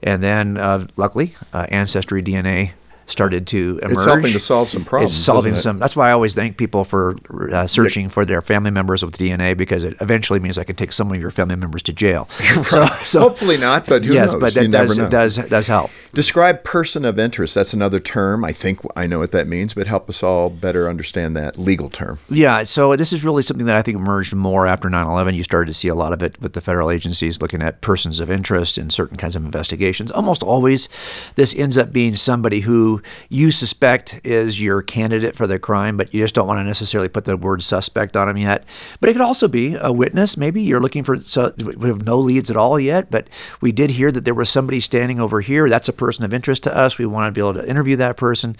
And 0.04 0.22
then, 0.22 0.57
uh, 0.57 0.86
luckily, 0.96 1.36
uh, 1.51 1.66
Ancestry 1.69 2.22
DNA 2.22 2.74
started 3.09 3.47
to 3.47 3.79
emerge. 3.81 3.94
It's 3.94 4.06
helping 4.06 4.31
to 4.33 4.39
solve 4.39 4.69
some 4.69 4.85
problems, 4.85 5.13
It's 5.15 5.23
solving 5.23 5.53
isn't 5.53 5.59
it? 5.59 5.63
some. 5.63 5.79
That's 5.79 5.95
why 5.95 6.09
I 6.09 6.11
always 6.11 6.35
thank 6.35 6.57
people 6.57 6.83
for 6.83 7.15
uh, 7.51 7.67
searching 7.67 8.09
for 8.09 8.25
their 8.25 8.41
family 8.41 8.71
members 8.71 9.03
with 9.03 9.17
DNA 9.17 9.56
because 9.57 9.83
it 9.83 9.97
eventually 10.01 10.39
means 10.39 10.57
I 10.57 10.63
can 10.63 10.75
take 10.75 10.91
some 10.94 11.11
of 11.11 11.19
your 11.19 11.31
family 11.31 11.56
members 11.56 11.81
to 11.83 11.94
jail. 11.94 12.27
So, 12.69 12.85
so 13.06 13.19
Hopefully 13.21 13.57
not, 13.57 13.88
but 13.88 14.03
who 14.06 14.13
yes, 14.13 14.31
knows? 14.31 14.41
but 14.41 14.53
that 14.53 14.63
You 14.63 14.69
does 14.69 14.97
does 14.97 15.35
does 15.38 15.67
help. 15.67 15.89
Describe 16.13 16.63
person 16.63 17.03
of 17.06 17.17
interest. 17.17 17.56
That's 17.56 17.73
another 17.73 18.00
term. 18.00 18.44
I 18.44 18.51
think 18.51 18.79
I 18.95 19.07
know 19.07 19.17
what 19.19 19.31
that 19.31 19.47
means, 19.47 19.73
but 19.73 19.88
help 19.88 20.09
us 20.09 20.21
all 20.21 20.50
better 20.50 20.88
understand 20.89 21.35
that 21.38 21.57
legal 21.57 21.89
term. 21.89 22.19
Yeah, 22.29 22.63
so 22.63 22.95
this 22.95 23.12
is 23.13 23.23
really 23.23 23.41
something 23.44 23.65
that 23.65 23.75
I 23.75 23.81
think 23.81 23.95
emerged 23.97 24.35
more 24.35 24.67
after 24.67 24.89
9/11. 24.89 25.35
You 25.35 25.44
started 25.44 25.67
to 25.67 25.73
see 25.73 25.88
a 25.88 25.95
lot 25.95 26.13
of 26.13 26.21
it 26.21 26.39
with 26.41 26.53
the 26.53 26.62
federal 26.62 26.91
agencies 26.91 27.41
looking 27.41 27.62
at 27.62 27.81
persons 27.81 28.19
of 28.19 28.29
interest 28.29 28.77
in 28.77 28.89
certain 28.89 29.17
kinds 29.17 29.35
of 29.35 29.44
investigations. 29.45 30.12
Almost 30.12 30.44
always, 30.44 30.89
this 31.35 31.55
ends 31.55 31.77
up 31.77 31.91
being 31.91 32.15
somebody 32.15 32.62
who 32.62 32.99
you 33.30 33.51
suspect 33.51 34.19
is 34.24 34.62
your 34.62 34.81
candidate 34.81 35.36
for 35.36 35.48
the 35.48 35.60
crime, 35.60 35.98
but 35.98 36.13
you 36.13 36.24
just 36.24 36.36
don't 36.36 36.48
want 36.48 36.60
to 36.60 36.63
necessarily 36.63 37.10
put 37.10 37.25
the 37.25 37.38
word 37.38 37.63
suspect 37.63 38.16
on 38.16 38.28
them 38.28 38.38
yet. 38.38 38.63
But 39.00 39.10
it 39.10 39.13
could 39.13 39.22
also 39.22 39.48
be 39.48 39.75
a 39.75 39.92
witness. 39.92 40.38
Maybe 40.38 40.62
you're 40.62 40.80
looking 40.80 41.04
for. 41.04 41.19
So 41.22 41.54
we 41.57 41.88
have 41.88 42.04
no 42.04 42.19
leads 42.19 42.50
at 42.50 42.57
all 42.57 42.80
yet, 42.80 43.12
but 43.12 43.28
we 43.62 43.72
did 43.72 43.91
hear 43.91 44.12
that 44.12 44.25
there 44.25 44.34
was 44.34 44.50
somebody 44.50 44.79
standing 44.79 45.20
over 45.20 45.41
here. 45.41 45.70
That's 45.70 45.89
a 45.89 45.94
person 45.94 46.24
of 46.24 46.34
interest 46.34 46.63
to 46.63 46.75
us. 46.75 46.98
We 46.98 47.06
want 47.06 47.27
to 47.27 47.32
be 47.32 47.41
able 47.41 47.62
to 47.62 47.68
interview 47.68 47.96
that 47.98 48.18
person. 48.18 48.56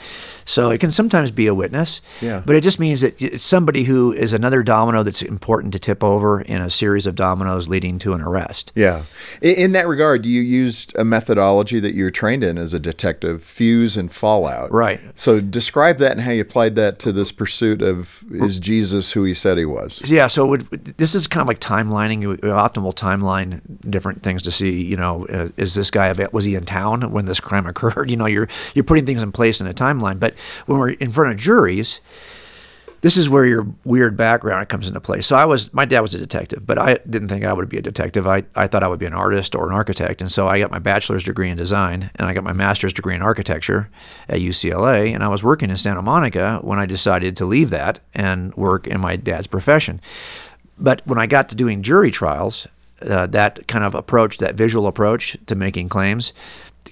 So 0.46 0.72
it 0.72 0.80
can 0.80 0.92
sometimes 0.92 1.32
be 1.32 1.48
a 1.48 1.54
witness. 1.54 2.02
Yeah. 2.22 2.42
But 2.46 2.56
it 2.56 2.62
just 2.62 2.80
means 2.80 3.02
that 3.02 3.22
it's 3.22 3.44
somebody 3.44 3.84
who 3.84 4.14
is 4.14 4.34
another 4.34 4.64
domino 4.64 5.04
that's 5.04 5.22
important 5.22 5.74
to 5.74 5.80
tip 5.80 6.04
over 6.04 6.42
in 6.42 6.62
a 6.62 6.70
series 6.70 7.06
of 7.06 7.16
dominoes 7.16 7.68
leading 7.68 8.00
to 8.00 8.14
an 8.14 8.22
arrest. 8.22 8.72
Yeah. 8.76 9.04
In, 9.42 9.74
that 9.74 9.88
regard, 9.88 10.26
you 10.26 10.42
used 10.42 10.94
a 10.98 11.06
methodology 11.06 11.80
that 11.80 11.94
you're 11.94 12.10
trained 12.10 12.44
in 12.44 12.58
as 12.58 12.74
a 12.74 12.80
detective, 12.80 13.44
fuse 13.44 13.98
and 13.98 14.12
fallout. 14.30 14.72
Right. 14.72 15.02
So 15.16 15.40
describe 15.40 15.98
that 15.98 16.12
and 16.12 16.22
how 16.22 16.30
you 16.30 16.42
applied 16.42 16.76
that 16.76 17.00
to 17.00 17.12
this 17.12 17.32
pursuit 17.32 17.82
of 17.82 18.24
is 18.32 18.60
Jesus 18.60 19.12
who 19.12 19.24
he 19.24 19.34
said 19.34 19.58
he 19.58 19.66
was? 19.66 20.02
Yeah, 20.06 20.28
so 20.28 20.46
it 20.46 20.48
would, 20.48 20.84
this 20.98 21.16
is 21.16 21.26
kind 21.26 21.42
of 21.42 21.48
like 21.48 21.60
timelining, 21.60 22.24
optimal 22.42 22.94
timeline, 22.94 23.62
different 23.90 24.22
things 24.22 24.44
to 24.44 24.52
see. 24.52 24.84
You 24.84 24.98
know, 24.98 25.26
uh, 25.28 25.50
is 25.58 25.74
this 25.74 25.90
guy 25.90 26.14
was 26.32 26.44
he 26.44 26.54
in 26.54 26.66
town 26.66 27.12
when 27.12 27.26
this 27.26 27.40
crime 27.40 27.66
occurred? 27.74 28.12
You 28.12 28.18
know, 28.18 28.28
you're 28.28 28.48
you're 28.76 28.84
putting 28.84 29.08
things 29.08 29.24
in 29.24 29.32
place 29.32 29.60
in 29.60 29.66
a 29.66 29.74
timeline. 29.74 30.20
But 30.20 30.36
when 30.68 30.78
we're 30.78 30.92
in 30.92 31.12
front 31.12 31.32
of 31.32 31.38
juries, 31.38 32.00
this 33.02 33.18
is 33.18 33.30
where 33.30 33.46
your 33.46 33.66
weird 33.86 34.18
background 34.18 34.68
comes 34.70 34.88
into 34.88 35.00
play. 35.00 35.22
So 35.22 35.36
I 35.36 35.46
was, 35.46 35.74
my 35.74 35.86
dad 35.86 36.02
was 36.02 36.14
a 36.14 36.18
detective, 36.18 36.66
but 36.66 36.78
I 36.78 36.96
didn't 37.10 37.30
think 37.30 37.46
I 37.46 37.54
would 37.54 37.70
be 37.70 37.78
a 37.78 37.82
detective. 37.82 38.28
I, 38.28 38.44
I 38.56 38.68
thought 38.68 38.84
I 38.84 38.88
would 38.88 39.00
be 39.00 39.06
an 39.06 39.14
artist 39.14 39.56
or 39.56 39.68
an 39.68 39.74
architect. 39.74 40.22
And 40.22 40.32
so 40.32 40.48
I 40.48 40.60
got 40.60 40.72
my 40.72 40.80
bachelor's 40.80 41.24
degree 41.24 41.50
in 41.50 41.58
design 41.58 42.12
and 42.16 42.28
I 42.28 42.34
got 42.34 42.44
my 42.44 42.54
master's 42.54 42.94
degree 42.94 43.16
in 43.16 43.22
architecture 43.22 43.90
at 44.28 44.40
UCLA. 44.40 45.14
And 45.14 45.24
I 45.24 45.28
was 45.28 45.44
working 45.44 45.70
in 45.70 45.78
Santa 45.78 46.02
Monica 46.02 46.60
when 46.62 46.80
I 46.80 46.86
decided 46.86 47.38
to 47.38 47.46
leave 47.46 47.70
that 47.70 48.00
and 48.14 48.54
work 48.56 48.88
in 48.88 49.00
my 49.00 49.16
dad's 49.16 49.48
profession. 49.48 50.02
But 50.78 51.06
when 51.06 51.20
I 51.20 51.26
got 51.26 51.50
to 51.50 51.56
doing 51.56 51.84
jury 51.84 52.12
trials, 52.12 52.68
uh, 53.02 53.28
that 53.28 53.68
kind 53.68 53.84
of 53.84 53.96
approach, 53.96 54.38
that 54.38 54.56
visual 54.56 54.88
approach 54.88 55.38
to 55.48 55.56
making 55.56 55.90
claims, 55.90 56.34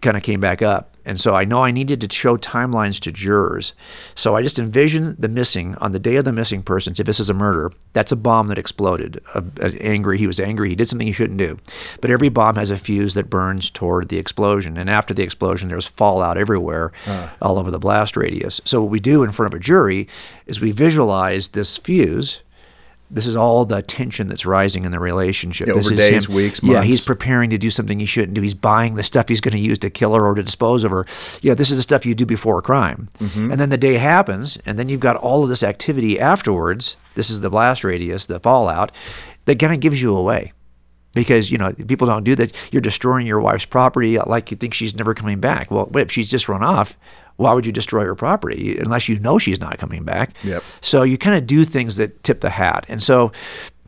kind 0.02 0.18
of 0.18 0.24
came 0.24 0.40
back 0.40 0.62
up. 0.62 0.97
And 1.08 1.18
so 1.18 1.34
I 1.34 1.46
know 1.46 1.64
I 1.64 1.72
needed 1.72 2.02
to 2.02 2.14
show 2.14 2.36
timelines 2.36 3.00
to 3.00 3.14
jurors. 3.14 3.72
So 4.14 4.36
I 4.36 4.42
just 4.42 4.60
envisioned 4.60 5.16
the 5.18 5.30
missing 5.30 5.76
on 5.76 5.94
the 5.94 6.00
day 6.00 6.18
of 6.18 6.26
the 6.26 6.34
missing 6.34 6.62
persons. 6.62 7.00
If 7.00 7.06
this 7.06 7.22
is 7.22 7.30
a 7.30 7.34
murder, 7.34 7.72
that's 7.94 8.12
a 8.12 8.18
bomb 8.18 8.50
that 8.50 8.58
exploded. 8.58 9.24
Uh, 9.34 9.42
uh, 9.62 9.72
angry, 9.80 10.18
he 10.18 10.28
was 10.28 10.40
angry. 10.40 10.68
He 10.68 10.76
did 10.76 10.90
something 10.90 11.08
he 11.08 11.14
shouldn't 11.14 11.40
do. 11.40 11.58
But 12.02 12.12
every 12.12 12.28
bomb 12.28 12.58
has 12.58 12.70
a 12.70 12.78
fuse 12.78 13.14
that 13.14 13.30
burns 13.30 13.70
toward 13.70 14.10
the 14.10 14.18
explosion. 14.18 14.78
And 14.78 14.90
after 14.90 15.14
the 15.14 15.24
explosion, 15.24 15.70
there's 15.70 15.88
fallout 15.88 16.38
everywhere, 16.38 16.92
all 17.42 17.58
over 17.58 17.72
the 17.72 17.80
blast 17.80 18.18
radius. 18.18 18.60
So 18.66 18.82
what 18.82 18.92
we 18.92 19.00
do 19.00 19.24
in 19.24 19.32
front 19.32 19.54
of 19.54 19.58
a 19.58 19.64
jury 19.64 20.10
is 20.46 20.60
we 20.60 20.72
visualize 20.72 21.48
this 21.50 21.78
fuse 21.78 22.42
this 23.10 23.26
is 23.26 23.36
all 23.36 23.64
the 23.64 23.82
tension 23.82 24.28
that's 24.28 24.46
rising 24.46 24.84
in 24.84 24.92
the 24.92 25.00
relationship. 25.00 25.68
Yeah, 25.68 25.76
this 25.76 25.86
over 25.86 25.94
is 25.94 26.00
days, 26.00 26.26
him, 26.28 26.36
weeks, 26.36 26.60
Yeah, 26.62 26.84
he's 26.84 27.04
preparing 27.04 27.50
to 27.52 27.58
do 27.58 27.72
something 27.72 28.00
he 28.00 28.06
shouldn't 28.06 28.34
do. 28.34 28.42
He's 28.42 28.54
buying 28.54 28.96
the 28.96 29.04
stuff 29.04 29.30
he's 29.30 29.40
going 29.40 29.56
to 29.56 29.62
use 29.62 29.78
to 29.80 29.90
kill 29.90 30.14
her 30.14 30.26
or 30.26 30.36
to 30.36 30.44
dispose 30.44 30.84
of 30.84 30.92
her. 30.92 31.06
Yeah, 31.42 31.54
this 31.54 31.72
is 31.72 31.78
the 31.78 31.84
stuff 31.84 32.06
you 32.06 32.16
do 32.16 32.26
before 32.26 32.60
a 32.60 32.62
crime. 32.62 33.10
Mm-hmm. 33.20 33.52
And 33.52 33.62
then 33.62 33.70
the 33.70 33.78
day 33.78 33.94
happens, 33.94 34.58
and 34.66 34.78
then 34.78 34.90
you've 34.90 35.00
got 35.00 35.16
all 35.16 35.44
of 35.44 35.50
this 35.50 35.64
activity 35.64 36.20
afterwards. 36.20 36.98
This 37.16 37.30
is 37.30 37.40
the 37.40 37.50
blast 37.50 37.84
radius, 37.84 38.26
the 38.26 38.40
fallout, 38.40 38.92
that 39.46 39.58
kind 39.58 39.74
of 39.74 39.80
gives 39.80 40.02
you 40.02 40.16
away. 40.16 40.54
Because 41.14 41.50
you 41.50 41.58
know 41.58 41.74
people 41.74 42.06
don't 42.06 42.26
do 42.26 42.36
that. 42.36 42.54
You're 42.72 42.82
destroying 42.82 43.26
your 43.26 43.40
wife's 43.40 43.66
property 43.66 44.20
like 44.20 44.52
you 44.52 44.58
think 44.58 44.76
she's 44.76 44.94
never 44.94 45.16
coming 45.16 45.40
back. 45.40 45.72
Well, 45.72 45.90
if 45.96 46.12
she's 46.12 46.30
just 46.30 46.48
run 46.48 46.62
off, 46.62 46.96
why 47.38 47.54
would 47.54 47.66
you 47.66 47.72
destroy 47.72 48.04
her 48.04 48.16
property 48.16 48.78
unless 48.78 49.08
you 49.08 49.18
know 49.20 49.40
she's 49.40 49.60
not 49.60 49.78
coming 49.78 50.04
back? 50.04 50.36
Yep. 50.44 50.64
So 50.82 51.04
you 51.04 51.18
kind 51.18 51.38
of 51.38 51.48
do 51.48 51.66
things 51.66 51.96
that 51.96 52.24
tip 52.24 52.42
the 52.42 52.50
hat. 52.50 52.86
And 52.90 53.02
so 53.02 53.32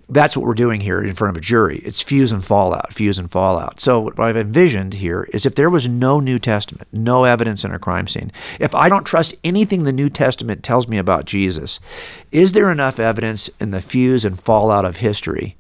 that's 0.10 0.36
what 0.36 0.46
we're 0.46 0.56
doing 0.56 0.82
here 0.82 1.02
in 1.02 1.14
front 1.14 1.36
of 1.36 1.38
a 1.38 1.44
jury. 1.44 1.80
It's 1.86 2.02
fuse 2.02 2.32
and 2.32 2.44
fallout, 2.44 2.94
fuse 2.94 3.20
and 3.20 3.30
fallout. 3.32 3.80
So 3.80 4.00
what 4.00 4.20
I've 4.20 4.38
envisioned 4.38 4.96
here 4.96 5.30
is 5.34 5.46
if 5.46 5.56
there 5.56 5.70
was 5.70 5.88
no 5.88 6.20
New 6.20 6.40
Testament, 6.40 6.88
no 6.92 7.26
evidence 7.26 7.64
in 7.64 7.72
a 7.72 7.80
crime 7.80 8.08
scene, 8.08 8.32
if 8.60 8.74
I 8.74 8.90
don't 8.90 9.06
trust 9.06 9.36
anything 9.44 9.84
the 9.84 9.94
New 9.94 10.10
Testament 10.10 10.64
tells 10.64 10.88
me 10.88 10.98
about 10.98 11.26
Jesus, 11.26 11.80
is 12.32 12.54
there 12.54 12.72
enough 12.72 13.00
evidence 13.00 13.50
in 13.60 13.70
the 13.70 13.82
fuse 13.82 14.26
and 14.26 14.40
fallout 14.40 14.86
of 14.86 14.98
history 14.98 15.58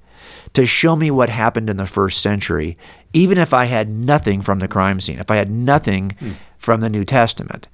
to 0.53 0.65
show 0.65 0.95
me 0.95 1.11
what 1.11 1.29
happened 1.29 1.69
in 1.69 1.77
the 1.77 1.85
first 1.85 2.21
century, 2.21 2.75
even 3.13 3.37
if 3.37 3.53
I 3.53 3.65
had 3.65 3.89
nothing 3.89 4.41
from 4.41 4.59
the 4.59 4.67
crime 4.67 5.01
scene, 5.01 5.19
if 5.19 5.31
I 5.31 5.35
had 5.35 5.49
nothing 5.49 6.11
hmm. 6.19 6.31
from 6.57 6.81
the 6.81 6.89
New 6.89 7.05
Testament? 7.05 7.67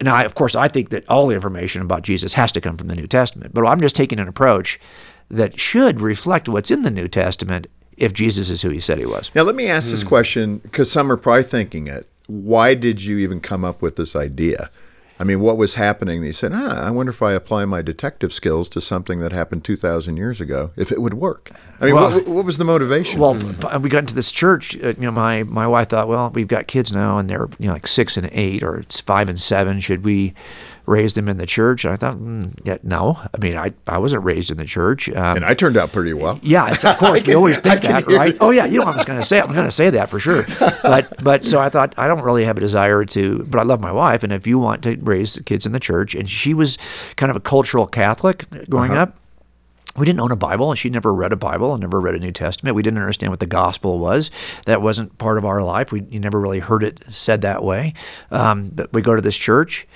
Now, 0.00 0.14
I, 0.14 0.24
of 0.24 0.34
course, 0.34 0.54
I 0.54 0.68
think 0.68 0.90
that 0.90 1.08
all 1.08 1.26
the 1.26 1.34
information 1.34 1.82
about 1.82 2.02
Jesus 2.02 2.34
has 2.34 2.52
to 2.52 2.60
come 2.60 2.76
from 2.76 2.88
the 2.88 2.94
New 2.94 3.06
Testament, 3.06 3.54
but 3.54 3.66
I'm 3.66 3.80
just 3.80 3.96
taking 3.96 4.18
an 4.18 4.28
approach 4.28 4.78
that 5.30 5.58
should 5.58 6.00
reflect 6.00 6.48
what's 6.48 6.70
in 6.70 6.82
the 6.82 6.90
New 6.90 7.08
Testament 7.08 7.66
if 7.96 8.12
Jesus 8.12 8.50
is 8.50 8.62
who 8.62 8.70
he 8.70 8.80
said 8.80 8.98
he 8.98 9.06
was. 9.06 9.30
Now, 9.34 9.42
let 9.42 9.56
me 9.56 9.68
ask 9.68 9.90
this 9.90 10.02
hmm. 10.02 10.08
question 10.08 10.58
because 10.58 10.90
some 10.90 11.10
are 11.10 11.16
probably 11.16 11.44
thinking 11.44 11.86
it. 11.86 12.08
Why 12.26 12.74
did 12.74 13.02
you 13.02 13.18
even 13.18 13.40
come 13.40 13.64
up 13.64 13.80
with 13.80 13.96
this 13.96 14.16
idea? 14.16 14.70
I 15.18 15.24
mean, 15.24 15.40
what 15.40 15.56
was 15.56 15.74
happening? 15.74 16.22
You 16.22 16.32
said, 16.34 16.52
ah, 16.54 16.86
I 16.86 16.90
wonder 16.90 17.10
if 17.10 17.22
I 17.22 17.32
apply 17.32 17.64
my 17.64 17.80
detective 17.80 18.32
skills 18.32 18.68
to 18.70 18.80
something 18.80 19.20
that 19.20 19.32
happened 19.32 19.64
2,000 19.64 20.16
years 20.18 20.40
ago, 20.42 20.72
if 20.76 20.92
it 20.92 21.00
would 21.00 21.14
work. 21.14 21.50
I 21.80 21.86
mean, 21.86 21.94
Well- 21.94 22.10
what, 22.12 22.28
what 22.28 22.44
was 22.44 22.58
the 22.58 22.64
motivation? 22.64 23.18
Well, 23.18 23.34
we 23.80 23.88
got 23.88 24.00
into 24.00 24.14
this 24.14 24.30
church. 24.30 24.76
Uh, 24.76 24.88
you 24.88 24.94
know, 25.02 25.10
my 25.10 25.42
my 25.44 25.66
wife 25.66 25.88
thought, 25.88 26.08
well, 26.08 26.30
we've 26.34 26.48
got 26.48 26.66
kids 26.66 26.92
now, 26.92 27.18
and 27.18 27.30
they're 27.30 27.48
you 27.58 27.66
know 27.68 27.72
like 27.72 27.86
six 27.86 28.16
and 28.16 28.28
eight, 28.32 28.62
or 28.62 28.76
it's 28.76 29.00
five 29.00 29.28
and 29.28 29.40
seven. 29.40 29.80
Should 29.80 30.04
we 30.04 30.34
raise 30.86 31.14
them 31.14 31.28
in 31.28 31.36
the 31.36 31.46
church? 31.46 31.84
And 31.84 31.92
I 31.92 31.96
thought, 31.96 32.16
mm, 32.16 32.52
yeah, 32.64 32.78
no. 32.82 33.18
I 33.34 33.38
mean, 33.38 33.56
I 33.56 33.72
I 33.86 33.98
wasn't 33.98 34.24
raised 34.24 34.50
in 34.50 34.56
the 34.56 34.64
church. 34.64 35.08
Um, 35.10 35.36
and 35.36 35.44
I 35.44 35.54
turned 35.54 35.76
out 35.76 35.92
pretty 35.92 36.12
well. 36.14 36.38
Yeah, 36.42 36.70
it's, 36.72 36.84
of 36.84 36.96
course 36.98 37.24
we 37.26 37.34
always 37.34 37.58
think 37.58 37.82
that, 37.82 38.06
right? 38.06 38.36
Oh 38.40 38.50
yeah, 38.50 38.64
you 38.66 38.78
know 38.78 38.86
what 38.86 38.94
I 38.94 38.96
was 38.98 39.04
going 39.04 39.20
to 39.20 39.26
say. 39.26 39.40
I'm 39.40 39.52
going 39.52 39.64
to 39.66 39.70
say 39.70 39.90
that 39.90 40.08
for 40.10 40.18
sure. 40.20 40.46
But 40.82 41.22
but 41.22 41.44
so 41.44 41.58
I 41.60 41.68
thought 41.68 41.94
I 41.98 42.06
don't 42.06 42.22
really 42.22 42.44
have 42.44 42.56
a 42.56 42.60
desire 42.60 43.04
to, 43.04 43.44
but 43.48 43.58
I 43.58 43.62
love 43.64 43.80
my 43.80 43.92
wife, 43.92 44.22
and 44.22 44.32
if 44.32 44.46
you 44.46 44.58
want 44.58 44.82
to 44.84 44.96
raise 44.96 45.34
the 45.34 45.42
kids 45.42 45.66
in 45.66 45.72
the 45.72 45.80
church, 45.80 46.14
and 46.14 46.28
she 46.30 46.54
was 46.54 46.78
kind 47.16 47.30
of 47.30 47.36
a 47.36 47.40
cultural 47.40 47.86
Catholic 47.86 48.44
growing 48.70 48.92
Uh-huh. 48.92 49.02
up. 49.02 49.16
We 49.98 50.04
didn't 50.04 50.20
own 50.20 50.30
a 50.30 50.36
Bible, 50.36 50.68
and 50.70 50.78
she 50.78 50.90
never 50.90 51.10
read 51.14 51.32
a 51.32 51.36
Bible 51.36 51.72
and 51.72 51.80
never 51.80 51.98
read 51.98 52.14
a 52.14 52.18
New 52.18 52.30
Testament. 52.30 52.76
We 52.76 52.82
didn't 52.82 52.98
understand 52.98 53.30
what 53.32 53.40
the 53.40 53.46
gospel 53.46 53.98
was. 53.98 54.30
That 54.66 54.82
wasn't 54.82 55.16
part 55.16 55.38
of 55.38 55.46
our 55.46 55.62
life. 55.62 55.90
We 55.90 56.02
you 56.10 56.20
never 56.20 56.38
really 56.38 56.58
heard 56.58 56.84
it 56.84 57.02
said 57.08 57.40
that 57.40 57.64
way. 57.64 57.94
Um, 58.30 58.68
but 58.74 58.92
we 58.92 59.00
go 59.00 59.14
to 59.16 59.22
this 59.22 59.38
church. 59.38 59.86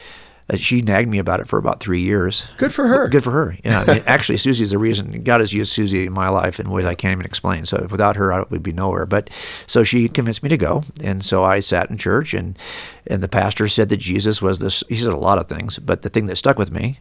Uh, 0.51 0.57
she 0.57 0.83
nagged 0.83 1.09
me 1.09 1.19
about 1.19 1.41
it 1.41 1.49
for 1.49 1.59
about 1.59 1.81
three 1.81 2.01
years. 2.01 2.47
Good 2.57 2.75
for 2.75 2.89
her. 2.89 3.09
Good 3.09 3.25
for 3.25 3.31
her. 3.31 3.57
Yeah. 3.65 3.81
I 3.87 3.95
mean, 3.95 4.03
actually, 4.07 4.39
Susie's 4.39 4.71
the 4.71 4.79
reason 4.79 5.23
God 5.23 5.41
has 5.41 5.53
used 5.53 5.73
Susie 5.73 6.07
in 6.07 6.13
my 6.13 6.29
life 6.29 6.59
in 6.59 6.71
ways 6.71 6.85
I 6.85 6.95
can't 6.95 7.13
even 7.13 7.27
explain. 7.27 7.67
So 7.67 7.87
without 7.91 8.17
her, 8.17 8.33
I 8.33 8.43
would 8.51 8.63
be 8.63 8.73
nowhere. 8.73 9.07
But 9.07 9.31
so 9.67 9.85
she 9.85 10.09
convinced 10.09 10.43
me 10.43 10.49
to 10.49 10.57
go, 10.57 10.85
and 11.03 11.25
so 11.25 11.45
I 11.45 11.61
sat 11.61 11.91
in 11.91 11.99
church, 11.99 12.35
and 12.35 12.59
and 13.07 13.23
the 13.23 13.29
pastor 13.29 13.69
said 13.69 13.89
that 13.91 13.99
Jesus 13.99 14.43
was 14.43 14.59
this. 14.59 14.83
He 14.89 14.97
said 14.97 15.13
a 15.13 15.17
lot 15.17 15.39
of 15.39 15.49
things, 15.49 15.79
but 15.79 16.03
the 16.03 16.11
thing 16.11 16.27
that 16.27 16.37
stuck 16.37 16.59
with 16.59 16.71
me, 16.71 17.01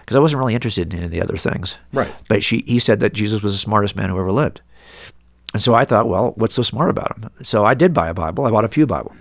because 0.00 0.16
I 0.16 0.20
wasn't 0.20 0.40
really 0.40 0.54
interested 0.54 0.92
in 0.92 0.98
any 0.98 1.06
of 1.06 1.10
the 1.10 1.22
other 1.22 1.36
things. 1.36 1.76
Right. 1.92 2.12
But 2.28 2.44
she, 2.44 2.64
he 2.66 2.78
said 2.78 3.00
that 3.00 3.12
Jesus 3.12 3.42
was 3.42 3.54
the 3.54 3.58
smartest 3.58 3.96
man 3.96 4.10
who 4.10 4.18
ever 4.18 4.32
lived. 4.32 4.60
And 5.52 5.62
so 5.62 5.74
I 5.74 5.84
thought, 5.84 6.08
well, 6.08 6.32
what's 6.36 6.54
so 6.54 6.62
smart 6.62 6.90
about 6.90 7.16
him? 7.16 7.30
So 7.42 7.64
I 7.64 7.74
did 7.74 7.92
buy 7.92 8.08
a 8.08 8.14
Bible. 8.14 8.46
I 8.46 8.50
bought 8.50 8.64
a 8.64 8.68
Pew 8.68 8.86
Bible, 8.86 9.14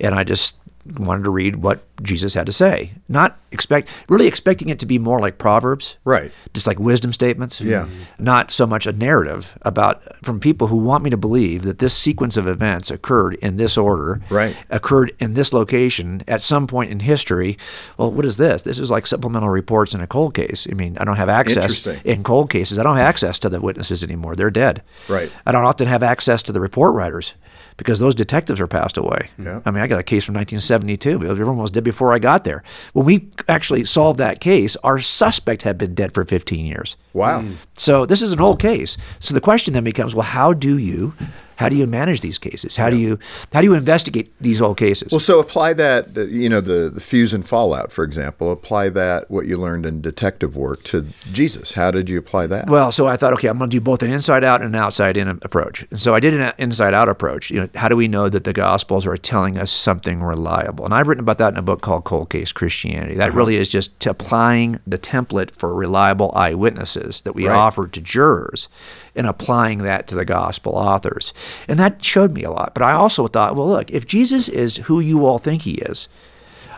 and 0.00 0.14
I 0.14 0.24
just 0.24 0.56
wanted 0.98 1.24
to 1.24 1.30
read 1.30 1.56
what 1.56 1.82
Jesus 2.02 2.34
had 2.34 2.46
to 2.46 2.52
say. 2.52 2.92
Not 3.08 3.38
expect, 3.50 3.88
really 4.08 4.26
expecting 4.26 4.68
it 4.68 4.78
to 4.78 4.86
be 4.86 4.98
more 4.98 5.18
like 5.20 5.38
Proverbs, 5.38 5.96
Right. 6.04 6.30
Just 6.54 6.66
like 6.66 6.78
wisdom 6.78 7.12
statements. 7.12 7.60
Yeah. 7.60 7.88
Not 8.18 8.50
so 8.50 8.66
much 8.66 8.86
a 8.86 8.92
narrative 8.92 9.52
about 9.62 10.02
from 10.24 10.38
people 10.40 10.68
who 10.68 10.76
want 10.76 11.02
me 11.04 11.10
to 11.10 11.16
believe 11.16 11.62
that 11.62 11.78
this 11.78 11.94
sequence 11.94 12.36
of 12.36 12.46
events 12.46 12.90
occurred 12.90 13.34
in 13.34 13.56
this 13.56 13.76
order, 13.76 14.20
Right. 14.30 14.56
Occurred 14.70 15.14
in 15.18 15.34
this 15.34 15.52
location 15.52 16.22
at 16.28 16.42
some 16.42 16.66
point 16.66 16.90
in 16.90 17.00
history. 17.00 17.58
Well, 17.96 18.10
what 18.12 18.24
is 18.24 18.36
this? 18.36 18.62
This 18.62 18.78
is 18.78 18.90
like 18.90 19.06
supplemental 19.06 19.48
reports 19.48 19.94
in 19.94 20.00
a 20.00 20.06
cold 20.06 20.34
case. 20.34 20.66
I 20.70 20.74
mean, 20.74 20.96
I 20.98 21.04
don't 21.04 21.16
have 21.16 21.28
access 21.28 21.86
in 22.04 22.22
cold 22.22 22.50
cases. 22.50 22.78
I 22.78 22.82
don't 22.82 22.96
have 22.96 23.06
access 23.08 23.38
to 23.40 23.48
the 23.48 23.60
witnesses 23.60 24.04
anymore. 24.04 24.36
They're 24.36 24.50
dead. 24.50 24.82
Right. 25.08 25.30
I 25.46 25.52
don't 25.52 25.64
often 25.64 25.88
have 25.88 26.02
access 26.02 26.42
to 26.44 26.52
the 26.52 26.60
report 26.60 26.94
writers 26.94 27.34
because 27.78 28.00
those 28.00 28.14
detectives 28.14 28.60
are 28.60 28.66
passed 28.66 28.98
away. 28.98 29.30
Yeah. 29.38 29.62
I 29.64 29.70
mean, 29.70 29.82
I 29.82 29.86
got 29.86 29.98
a 29.98 30.02
case 30.02 30.24
from 30.24 30.34
1972. 30.34 31.24
Everyone 31.24 31.56
was 31.56 31.70
dead 31.70 31.84
before 31.84 32.12
I 32.12 32.18
got 32.18 32.44
there. 32.44 32.62
When 32.92 33.06
we 33.06 33.30
actually 33.48 33.84
solved 33.84 34.18
that 34.18 34.40
case, 34.40 34.76
our 34.84 34.98
suspect 34.98 35.62
had 35.62 35.78
been 35.78 35.94
dead 35.94 36.12
for 36.12 36.24
15 36.24 36.66
years. 36.66 36.96
Wow. 37.14 37.44
So 37.74 38.04
this 38.04 38.20
is 38.20 38.32
an 38.32 38.40
old 38.40 38.60
case. 38.60 38.98
So 39.20 39.32
the 39.32 39.40
question 39.40 39.72
then 39.72 39.84
becomes, 39.84 40.14
well, 40.14 40.26
how 40.26 40.52
do 40.52 40.76
you 40.76 41.14
how 41.58 41.68
do 41.68 41.74
you 41.74 41.88
manage 41.88 42.20
these 42.20 42.38
cases? 42.38 42.76
How 42.76 42.88
do 42.88 42.96
you 42.96 43.18
how 43.52 43.60
do 43.60 43.66
you 43.66 43.74
investigate 43.74 44.32
these 44.40 44.60
old 44.60 44.76
cases? 44.76 45.10
Well, 45.10 45.18
so 45.18 45.40
apply 45.40 45.72
that, 45.72 46.16
uh, 46.16 46.20
you 46.22 46.48
know, 46.48 46.60
the, 46.60 46.88
the 46.88 47.00
fuse 47.00 47.34
and 47.34 47.46
fallout, 47.46 47.90
for 47.90 48.04
example. 48.04 48.52
Apply 48.52 48.90
that, 48.90 49.28
what 49.28 49.46
you 49.46 49.56
learned 49.58 49.84
in 49.84 50.00
detective 50.00 50.56
work, 50.56 50.84
to 50.84 51.08
Jesus. 51.32 51.72
How 51.72 51.90
did 51.90 52.08
you 52.08 52.16
apply 52.16 52.46
that? 52.46 52.70
Well, 52.70 52.92
so 52.92 53.08
I 53.08 53.16
thought, 53.16 53.32
okay, 53.32 53.48
I'm 53.48 53.58
going 53.58 53.70
to 53.70 53.76
do 53.76 53.80
both 53.80 54.04
an 54.04 54.10
inside 54.10 54.44
out 54.44 54.62
and 54.62 54.72
an 54.72 54.80
outside 54.80 55.16
in 55.16 55.28
approach. 55.42 55.84
And 55.90 55.98
so 55.98 56.14
I 56.14 56.20
did 56.20 56.32
an 56.32 56.52
inside 56.58 56.94
out 56.94 57.08
approach. 57.08 57.50
You 57.50 57.62
know, 57.62 57.68
how 57.74 57.88
do 57.88 57.96
we 57.96 58.06
know 58.06 58.28
that 58.28 58.44
the 58.44 58.52
Gospels 58.52 59.04
are 59.04 59.16
telling 59.16 59.58
us 59.58 59.72
something 59.72 60.22
reliable? 60.22 60.84
And 60.84 60.94
I've 60.94 61.08
written 61.08 61.24
about 61.24 61.38
that 61.38 61.52
in 61.54 61.58
a 61.58 61.62
book 61.62 61.80
called 61.80 62.04
Cold 62.04 62.30
Case 62.30 62.52
Christianity. 62.52 63.14
That 63.14 63.34
really 63.34 63.56
is 63.56 63.68
just 63.68 64.06
applying 64.06 64.78
the 64.86 64.98
template 64.98 65.50
for 65.50 65.74
reliable 65.74 66.30
eyewitnesses 66.36 67.22
that 67.22 67.34
we 67.34 67.48
Right. 67.48 67.56
offer 67.56 67.88
to 67.88 68.00
jurors 68.00 68.68
and 69.16 69.26
applying 69.26 69.78
that 69.78 70.06
to 70.06 70.14
the 70.14 70.24
gospel 70.24 70.76
authors. 70.76 71.34
And 71.68 71.78
that 71.78 72.04
showed 72.04 72.32
me 72.32 72.42
a 72.42 72.50
lot. 72.50 72.74
But 72.74 72.82
I 72.82 72.92
also 72.92 73.26
thought, 73.26 73.56
well, 73.56 73.68
look, 73.68 73.90
if 73.90 74.06
Jesus 74.06 74.48
is 74.48 74.76
who 74.76 75.00
you 75.00 75.26
all 75.26 75.38
think 75.38 75.62
he 75.62 75.72
is, 75.72 76.08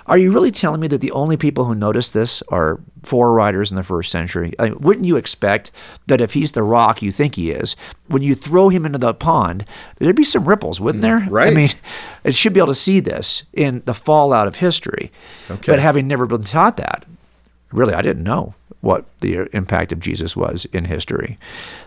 are 0.06 0.18
you 0.18 0.32
really 0.32 0.50
telling 0.50 0.80
me 0.80 0.88
that 0.88 1.00
the 1.00 1.12
only 1.12 1.36
people 1.36 1.66
who 1.66 1.74
noticed 1.74 2.14
this 2.14 2.42
are 2.48 2.80
four 3.04 3.32
writers 3.32 3.70
in 3.70 3.76
the 3.76 3.84
first 3.84 4.10
century? 4.10 4.52
I 4.58 4.64
mean, 4.64 4.78
wouldn't 4.80 5.06
you 5.06 5.16
expect 5.16 5.70
that 6.08 6.20
if 6.20 6.32
he's 6.32 6.52
the 6.52 6.64
rock 6.64 7.00
you 7.00 7.12
think 7.12 7.36
he 7.36 7.52
is, 7.52 7.76
when 8.08 8.22
you 8.22 8.34
throw 8.34 8.70
him 8.70 8.84
into 8.84 8.98
the 8.98 9.14
pond, 9.14 9.64
there'd 9.98 10.16
be 10.16 10.24
some 10.24 10.48
ripples, 10.48 10.80
wouldn't 10.80 11.02
there? 11.02 11.26
Right. 11.30 11.48
I 11.48 11.54
mean, 11.54 11.70
it 12.24 12.34
should 12.34 12.52
be 12.52 12.58
able 12.58 12.68
to 12.68 12.74
see 12.74 12.98
this 12.98 13.44
in 13.52 13.82
the 13.84 13.94
fallout 13.94 14.48
of 14.48 14.56
history. 14.56 15.12
Okay. 15.48 15.70
But 15.70 15.78
having 15.78 16.08
never 16.08 16.26
been 16.26 16.42
taught 16.42 16.76
that, 16.78 17.04
really, 17.72 17.94
I 17.94 18.02
didn't 18.02 18.24
know 18.24 18.54
what 18.80 19.04
the 19.20 19.46
impact 19.54 19.92
of 19.92 20.00
Jesus 20.00 20.34
was 20.34 20.66
in 20.72 20.86
history. 20.86 21.38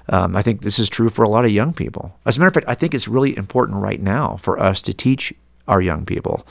Um, 0.10 0.36
I 0.36 0.42
think 0.42 0.62
this 0.62 0.78
is 0.78 0.90
true 0.90 1.10
for 1.10 1.24
a 1.24 1.30
lot 1.30 1.46
of 1.46 1.52
young 1.52 1.74
people. 1.74 2.16
As 2.26 2.38
a 2.38 2.40
matter 2.40 2.50
of 2.50 2.54
fact, 2.54 2.70
I 2.70 2.76
think 2.76 2.94
it's 2.94 3.08
really 3.08 3.36
important 3.36 3.80
right 3.80 4.02
now 4.02 4.38
for 4.38 4.60
us 4.60 4.82
to 4.84 4.94
teach 4.94 5.34
our 5.68 5.82
young 5.82 6.06
people 6.06 6.46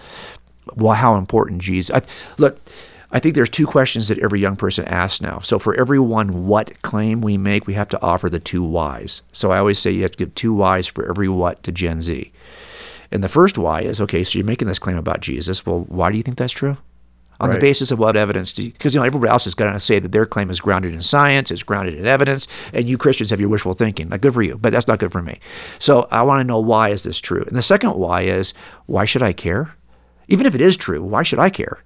well, 0.77 0.95
how 0.95 1.17
important 1.17 1.63
Jesus. 1.63 1.95
I, 1.95 2.03
look, 2.39 2.61
I 3.11 3.19
think 3.19 3.35
there's 3.35 3.51
two 3.51 3.67
questions 3.67 4.09
that 4.09 4.19
every 4.21 4.41
young 4.41 4.57
person 4.57 4.85
asks 4.87 5.21
now. 5.21 5.41
So 5.41 5.59
for 5.59 5.75
every 5.75 5.99
one 5.99 6.47
what 6.47 6.81
claim 6.83 7.21
we 7.21 7.37
make, 7.37 7.67
we 7.67 7.75
have 7.75 7.89
to 7.91 8.03
offer 8.03 8.31
the 8.31 8.41
two 8.41 8.63
whys. 8.63 9.23
So 9.33 9.51
I 9.51 9.59
always 9.59 9.79
say 9.79 9.91
you 9.91 10.03
have 10.03 10.13
to 10.13 10.19
give 10.19 10.35
two 10.35 10.55
whys 10.55 10.87
for 10.87 11.09
every 11.09 11.29
what 11.29 11.63
to 11.65 11.73
Gen 11.73 12.01
Z. 12.01 12.33
And 13.11 13.23
the 13.23 13.29
first 13.29 13.59
why 13.59 13.83
is 13.83 14.01
okay. 14.01 14.25
So 14.25 14.39
you're 14.39 14.47
making 14.47 14.69
this 14.69 14.79
claim 14.79 14.97
about 14.97 15.21
Jesus. 15.21 15.67
Well, 15.67 15.81
why 15.89 16.11
do 16.11 16.17
you 16.17 16.23
think 16.23 16.39
that's 16.39 16.53
true? 16.53 16.79
On 17.43 17.51
the 17.51 17.61
basis 17.61 17.91
of 17.91 17.99
what 17.99 18.17
evidence? 18.17 18.53
Because 18.53 18.95
you 18.95 19.01
know 19.01 19.07
everybody 19.07 19.31
else 19.31 19.47
is 19.47 19.55
going 19.55 19.73
to 19.73 19.81
say 19.81 19.99
that 19.99 20.13
their 20.13 20.27
claim 20.27 20.51
is 20.51 20.61
grounded 20.61 20.95
in 20.95 21.03
science, 21.03 21.51
it's 21.51 21.63
grounded 21.63 21.95
in 21.95 22.07
evidence, 22.07 22.47
and 22.73 22.89
you 22.89 22.97
Christians 22.97 23.31
have 23.31 23.41
your 23.41 23.49
wishful 23.49 23.75
thinking. 23.75 24.09
Like, 24.09 24.21
good 24.21 24.35
for 24.35 24.43
you, 24.43 24.59
but 24.59 24.73
that's 24.73 24.89
not 24.89 24.99
good 24.99 25.13
for 25.13 25.23
me. 25.23 25.41
So 25.79 26.09
I 26.11 26.23
want 26.23 26.41
to 26.41 26.45
know 26.45 26.61
why 26.61 26.91
is 26.91 27.03
this 27.03 27.21
true? 27.21 27.45
And 27.47 27.57
the 27.57 27.63
second 27.63 27.95
why 27.95 28.23
is 28.23 28.55
why 28.87 29.05
should 29.05 29.23
I 29.23 29.33
care? 29.33 29.75
Even 30.29 30.47
if 30.47 30.55
it 30.55 30.61
is 30.61 30.77
true, 30.77 31.03
why 31.03 31.23
should 31.23 31.39
I 31.39 31.51
care? 31.51 31.83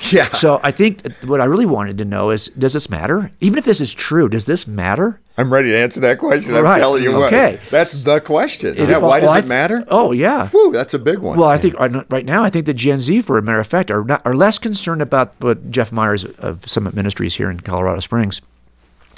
Yeah. 0.12 0.30
So 0.32 0.60
I 0.62 0.70
think 0.70 1.02
what 1.24 1.40
I 1.40 1.44
really 1.44 1.66
wanted 1.66 1.98
to 1.98 2.04
know 2.04 2.30
is 2.30 2.46
does 2.56 2.72
this 2.72 2.88
matter? 2.88 3.32
Even 3.40 3.58
if 3.58 3.64
this 3.64 3.80
is 3.80 3.92
true, 3.92 4.28
does 4.28 4.44
this 4.44 4.64
matter? 4.66 5.20
I'm 5.36 5.52
ready 5.52 5.70
to 5.70 5.76
answer 5.76 5.98
that 6.00 6.18
question. 6.18 6.54
I'm 6.54 6.78
telling 6.78 7.02
you 7.02 7.12
what. 7.12 7.32
Okay. 7.32 7.58
That's 7.70 7.92
the 8.04 8.20
question. 8.20 8.76
It- 8.78 8.88
yeah, 8.88 8.98
why 8.98 9.18
does 9.20 9.30
I 9.30 9.38
it 9.38 9.42
th- 9.42 9.48
matter? 9.48 9.84
Oh, 9.88 10.12
yeah. 10.12 10.48
Whew, 10.50 10.70
that's 10.72 10.94
a 10.94 10.98
big 11.00 11.18
one. 11.18 11.36
Well, 11.36 11.48
I 11.48 11.58
think 11.58 11.74
right 11.78 12.10
right 12.12 12.24
now, 12.24 12.44
I 12.44 12.48
think 12.50 12.66
the 12.66 12.74
Gen 12.74 13.00
Z, 13.00 13.22
for 13.22 13.38
a 13.38 13.42
matter 13.42 13.58
of 13.60 13.66
fact, 13.66 13.90
are 13.90 14.04
not, 14.04 14.22
are 14.24 14.34
less 14.34 14.56
concerned 14.58 15.02
about 15.02 15.34
what 15.40 15.68
Jeff 15.70 15.90
Myers 15.90 16.24
of 16.24 16.66
Summit 16.68 16.94
Ministries 16.94 17.34
here 17.34 17.50
in 17.50 17.58
Colorado 17.60 17.98
Springs, 18.00 18.40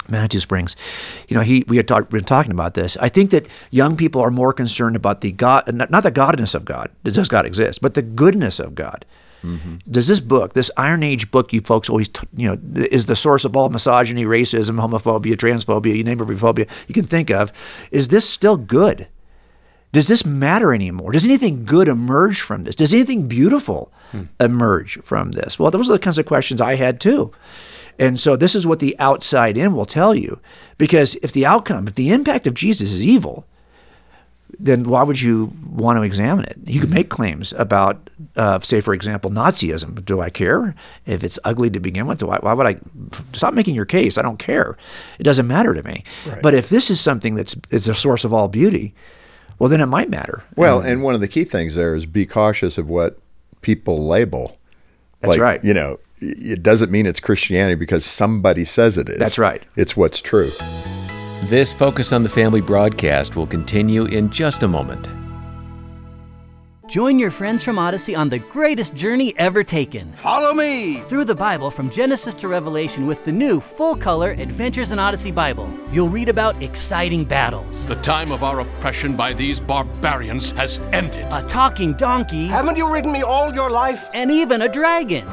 Manitou 0.08 0.40
Springs, 0.40 0.76
you 1.28 1.36
know, 1.36 1.42
he 1.42 1.62
we 1.68 1.76
had 1.76 1.88
talk, 1.88 2.08
been 2.08 2.24
talking 2.24 2.52
about 2.52 2.72
this. 2.74 2.96
I 3.00 3.10
think 3.10 3.30
that 3.30 3.46
young 3.70 3.96
people 3.96 4.22
are 4.22 4.30
more 4.30 4.52
concerned 4.54 4.96
about 4.96 5.20
the 5.20 5.30
God, 5.32 5.72
not, 5.74 5.90
not 5.90 6.02
the 6.04 6.12
godness 6.12 6.54
of 6.54 6.64
God, 6.64 6.90
does 7.04 7.28
God 7.28 7.44
exist, 7.46 7.80
but 7.82 7.94
the 7.94 8.02
goodness 8.02 8.58
of 8.58 8.74
God. 8.74 9.04
Mm-hmm. 9.42 9.76
Does 9.90 10.08
this 10.08 10.20
book, 10.20 10.52
this 10.52 10.70
Iron 10.76 11.02
Age 11.02 11.30
book, 11.30 11.52
you 11.52 11.60
folks 11.60 11.88
always, 11.88 12.08
t- 12.08 12.26
you 12.36 12.48
know, 12.48 12.58
is 12.90 13.06
the 13.06 13.16
source 13.16 13.44
of 13.44 13.56
all 13.56 13.68
misogyny, 13.68 14.24
racism, 14.24 14.80
homophobia, 14.80 15.34
transphobia, 15.34 15.96
you 15.96 16.04
name 16.04 16.20
every 16.20 16.36
phobia 16.36 16.66
you 16.88 16.94
can 16.94 17.06
think 17.06 17.30
of, 17.30 17.52
is 17.90 18.08
this 18.08 18.28
still 18.28 18.56
good? 18.56 19.08
Does 19.92 20.06
this 20.06 20.24
matter 20.24 20.72
anymore? 20.72 21.12
Does 21.12 21.24
anything 21.24 21.64
good 21.64 21.88
emerge 21.88 22.40
from 22.40 22.64
this? 22.64 22.76
Does 22.76 22.94
anything 22.94 23.26
beautiful 23.26 23.92
hmm. 24.12 24.24
emerge 24.38 25.00
from 25.02 25.32
this? 25.32 25.58
Well, 25.58 25.70
those 25.70 25.90
are 25.90 25.94
the 25.94 25.98
kinds 25.98 26.18
of 26.18 26.26
questions 26.26 26.60
I 26.60 26.76
had 26.76 27.00
too. 27.00 27.32
And 27.98 28.18
so 28.18 28.36
this 28.36 28.54
is 28.54 28.66
what 28.66 28.78
the 28.78 28.98
outside 28.98 29.58
in 29.58 29.74
will 29.74 29.86
tell 29.86 30.14
you. 30.14 30.40
Because 30.78 31.16
if 31.16 31.32
the 31.32 31.44
outcome, 31.44 31.88
if 31.88 31.96
the 31.96 32.12
impact 32.12 32.46
of 32.46 32.54
Jesus 32.54 32.92
is 32.92 33.00
evil, 33.00 33.46
then 34.58 34.84
why 34.84 35.02
would 35.02 35.20
you 35.20 35.52
want 35.70 35.96
to 35.98 36.02
examine 36.02 36.44
it? 36.44 36.58
You 36.66 36.80
could 36.80 36.90
make 36.90 37.08
claims 37.08 37.52
about, 37.56 38.10
uh, 38.36 38.60
say, 38.60 38.80
for 38.80 38.92
example, 38.92 39.30
Nazism. 39.30 40.04
Do 40.04 40.20
I 40.20 40.30
care 40.30 40.74
if 41.06 41.22
it's 41.24 41.38
ugly 41.44 41.70
to 41.70 41.80
begin 41.80 42.06
with? 42.06 42.18
Do 42.18 42.30
I, 42.30 42.38
why 42.38 42.52
would 42.52 42.66
I 42.66 42.78
stop 43.32 43.54
making 43.54 43.74
your 43.74 43.84
case? 43.84 44.18
I 44.18 44.22
don't 44.22 44.38
care. 44.38 44.76
It 45.18 45.22
doesn't 45.22 45.46
matter 45.46 45.74
to 45.74 45.82
me. 45.82 46.04
But 46.42 46.54
if 46.54 46.68
this 46.68 46.90
is 46.90 47.00
something 47.00 47.34
that's 47.34 47.54
is 47.70 47.88
a 47.88 47.94
source 47.94 48.24
of 48.24 48.32
all 48.32 48.48
beauty, 48.48 48.94
well, 49.58 49.68
then 49.68 49.80
it 49.80 49.86
might 49.86 50.10
matter. 50.10 50.42
Well, 50.56 50.80
and 50.80 51.02
one 51.02 51.14
of 51.14 51.20
the 51.20 51.28
key 51.28 51.44
things 51.44 51.74
there 51.74 51.94
is 51.94 52.06
be 52.06 52.26
cautious 52.26 52.78
of 52.78 52.88
what 52.88 53.18
people 53.60 54.06
label. 54.06 54.56
That's 55.20 55.32
Like, 55.32 55.40
right. 55.40 55.64
You 55.64 55.74
know, 55.74 55.98
it 56.20 56.62
doesn't 56.62 56.90
mean 56.90 57.06
it's 57.06 57.20
Christianity 57.20 57.74
because 57.74 58.04
somebody 58.04 58.64
says 58.64 58.96
it 58.96 59.08
is. 59.08 59.18
That's 59.18 59.38
right. 59.38 59.62
It's 59.76 59.96
what's 59.96 60.20
true. 60.20 60.52
This 61.44 61.72
Focus 61.72 62.12
on 62.12 62.22
the 62.22 62.28
Family 62.28 62.60
broadcast 62.60 63.34
will 63.36 63.46
continue 63.46 64.04
in 64.04 64.30
just 64.30 64.62
a 64.62 64.68
moment. 64.68 65.08
Join 66.86 67.20
your 67.20 67.30
friends 67.30 67.62
from 67.62 67.78
Odyssey 67.78 68.16
on 68.16 68.28
the 68.28 68.40
greatest 68.40 68.96
journey 68.96 69.32
ever 69.38 69.62
taken. 69.62 70.12
Follow 70.14 70.52
me! 70.52 70.96
Through 70.96 71.24
the 71.24 71.34
Bible 71.36 71.70
from 71.70 71.88
Genesis 71.88 72.34
to 72.34 72.48
Revelation 72.48 73.06
with 73.06 73.24
the 73.24 73.30
new 73.30 73.60
full 73.60 73.94
color 73.94 74.32
Adventures 74.32 74.90
in 74.90 74.98
Odyssey 74.98 75.30
Bible. 75.30 75.72
You'll 75.92 76.08
read 76.08 76.28
about 76.28 76.60
exciting 76.60 77.24
battles, 77.24 77.86
The 77.86 77.94
time 77.96 78.32
of 78.32 78.42
our 78.42 78.58
oppression 78.60 79.14
by 79.16 79.32
these 79.32 79.60
barbarians 79.60 80.50
has 80.52 80.80
ended. 80.92 81.26
a 81.30 81.42
talking 81.44 81.92
donkey, 81.94 82.48
Haven't 82.48 82.76
you 82.76 82.92
ridden 82.92 83.12
me 83.12 83.22
all 83.22 83.54
your 83.54 83.70
life? 83.70 84.08
and 84.12 84.30
even 84.32 84.62
a 84.62 84.68
dragon. 84.68 85.24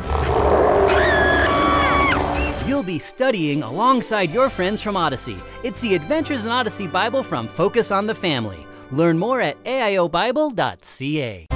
You'll 2.67 2.83
be 2.83 2.99
studying 2.99 3.63
alongside 3.63 4.29
your 4.31 4.49
friends 4.49 4.81
from 4.81 4.97
Odyssey. 4.97 5.37
It's 5.63 5.79
the 5.79 5.95
Adventures 5.95 6.43
in 6.43 6.51
Odyssey 6.51 6.85
Bible 6.85 7.23
from 7.23 7.47
Focus 7.47 7.91
on 7.91 8.07
the 8.07 8.13
Family. 8.13 8.67
Learn 8.91 9.17
more 9.17 9.39
at 9.39 9.63
aiobible.ca. 9.63 11.47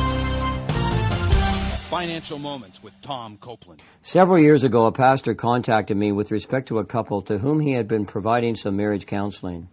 Financial 1.90 2.40
Moments 2.40 2.82
with 2.82 2.94
Tom 3.02 3.38
Copeland. 3.42 3.84
Several 4.02 4.40
years 4.40 4.64
ago, 4.64 4.86
a 4.86 4.94
pastor 4.94 5.36
contacted 5.36 5.98
me 5.98 6.14
with 6.14 6.32
respect 6.32 6.70
to 6.70 6.80
a 6.80 6.86
couple 6.86 7.22
to 7.24 7.40
whom 7.40 7.60
he 7.60 7.74
had 7.74 7.90
been 7.90 8.06
providing 8.06 8.56
some 8.56 8.78
marriage 8.78 9.06
counseling. 9.06 9.68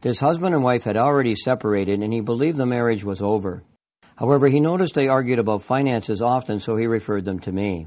This 0.00 0.18
husband 0.18 0.56
and 0.56 0.64
wife 0.64 0.82
had 0.82 0.96
already 0.96 1.36
separated, 1.36 2.02
and 2.02 2.12
he 2.12 2.20
believed 2.20 2.56
the 2.56 2.66
marriage 2.66 3.04
was 3.04 3.22
over. 3.22 3.62
However, 4.16 4.48
he 4.48 4.58
noticed 4.58 4.96
they 4.96 5.06
argued 5.06 5.38
about 5.38 5.62
finances 5.62 6.20
often, 6.20 6.58
so 6.58 6.74
he 6.74 6.88
referred 6.88 7.24
them 7.24 7.38
to 7.38 7.52
me. 7.52 7.86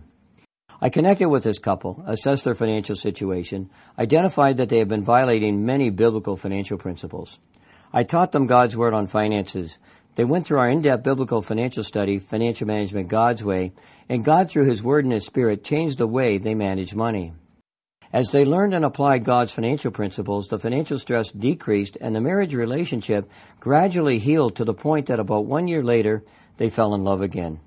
I 0.82 0.90
connected 0.90 1.30
with 1.30 1.44
this 1.44 1.60
couple, 1.60 2.04
assessed 2.06 2.44
their 2.44 2.56
financial 2.56 2.96
situation, 2.96 3.70
identified 3.98 4.58
that 4.58 4.70
they 4.70 4.80
have 4.80 4.88
been 4.88 5.06
violating 5.06 5.66
many 5.66 5.90
biblical 5.90 6.36
financial 6.36 6.78
principles. 6.78 7.40
I 7.94 8.04
taught 8.04 8.32
them 8.32 8.48
God's 8.48 8.76
Word 8.76 8.94
on 8.94 9.08
finances. 9.08 9.78
They 10.16 10.26
went 10.26 10.46
through 10.46 10.60
our 10.60 10.70
in-depth 10.70 11.04
biblical 11.04 11.42
financial 11.42 11.84
study, 11.84 12.20
Financial 12.20 12.68
Management 12.68 13.08
God's 13.08 13.44
Way, 13.44 13.74
and 14.10 14.26
God, 14.26 14.50
through 14.50 14.66
His 14.66 14.84
Word 14.84 15.06
and 15.06 15.14
His 15.14 15.26
Spirit, 15.26 15.64
changed 15.64 15.98
the 15.98 16.08
way 16.08 16.38
they 16.38 16.54
manage 16.54 16.94
money. 16.96 17.34
As 18.12 18.30
they 18.30 18.46
learned 18.46 18.76
and 18.76 18.86
applied 18.86 19.24
God's 19.24 19.52
financial 19.52 19.90
principles, 19.90 20.48
the 20.48 20.60
financial 20.60 21.00
stress 21.00 21.32
decreased 21.32 21.98
and 22.00 22.16
the 22.16 22.22
marriage 22.22 22.54
relationship 22.54 23.28
gradually 23.60 24.20
healed 24.20 24.56
to 24.58 24.66
the 24.66 24.74
point 24.74 25.08
that 25.08 25.20
about 25.20 25.46
one 25.46 25.68
year 25.68 25.82
later, 25.82 26.24
they 26.58 26.70
fell 26.70 26.94
in 26.94 27.04
love 27.04 27.24
again. 27.24 27.60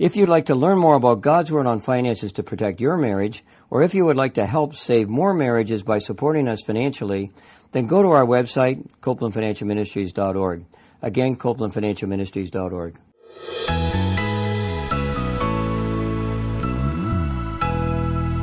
If 0.00 0.16
you'd 0.16 0.30
like 0.30 0.46
to 0.46 0.54
learn 0.54 0.78
more 0.78 0.94
about 0.94 1.20
God's 1.20 1.52
Word 1.52 1.66
on 1.66 1.78
finances 1.78 2.32
to 2.32 2.42
protect 2.42 2.80
your 2.80 2.96
marriage, 2.96 3.44
or 3.68 3.82
if 3.82 3.92
you 3.92 4.06
would 4.06 4.16
like 4.16 4.32
to 4.36 4.46
help 4.46 4.74
save 4.74 5.10
more 5.10 5.34
marriages 5.34 5.82
by 5.82 5.98
supporting 5.98 6.48
us 6.48 6.62
financially, 6.62 7.32
then 7.72 7.86
go 7.86 8.02
to 8.02 8.08
our 8.08 8.24
website, 8.24 8.88
copelandfinancialministries.org. 9.02 10.64
Again, 11.02 11.36
copelandfinancialministries.org. 11.36 12.96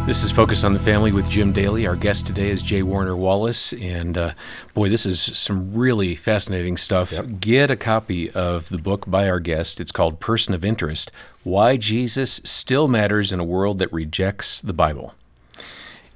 This 0.08 0.24
is 0.24 0.32
Focus 0.32 0.64
on 0.64 0.72
the 0.72 0.80
Family 0.80 1.12
with 1.12 1.30
Jim 1.30 1.52
Daly. 1.52 1.86
Our 1.86 1.98
guest 1.98 2.26
today 2.26 2.48
is 2.48 2.62
J. 2.62 2.82
Warner 2.82 3.18
Wallace. 3.18 3.74
And 3.74 4.18
uh, 4.18 4.36
boy, 4.74 4.88
this 4.88 5.06
is 5.06 5.20
some 5.38 5.74
really 5.74 6.16
fascinating 6.16 6.78
stuff. 6.78 7.14
Get 7.42 7.70
a 7.70 7.76
copy 7.76 8.32
of 8.32 8.70
the 8.70 8.78
book 8.78 9.04
by 9.06 9.28
our 9.28 9.42
guest. 9.42 9.82
It's 9.82 9.92
called 9.92 10.22
Person 10.22 10.54
of 10.54 10.64
Interest 10.64 11.12
Why 11.44 11.76
Jesus 11.76 12.40
Still 12.46 12.88
Matters 12.88 13.34
in 13.34 13.42
a 13.42 13.44
World 13.44 13.80
That 13.80 13.92
Rejects 13.92 14.62
the 14.62 14.72
Bible. 14.72 15.14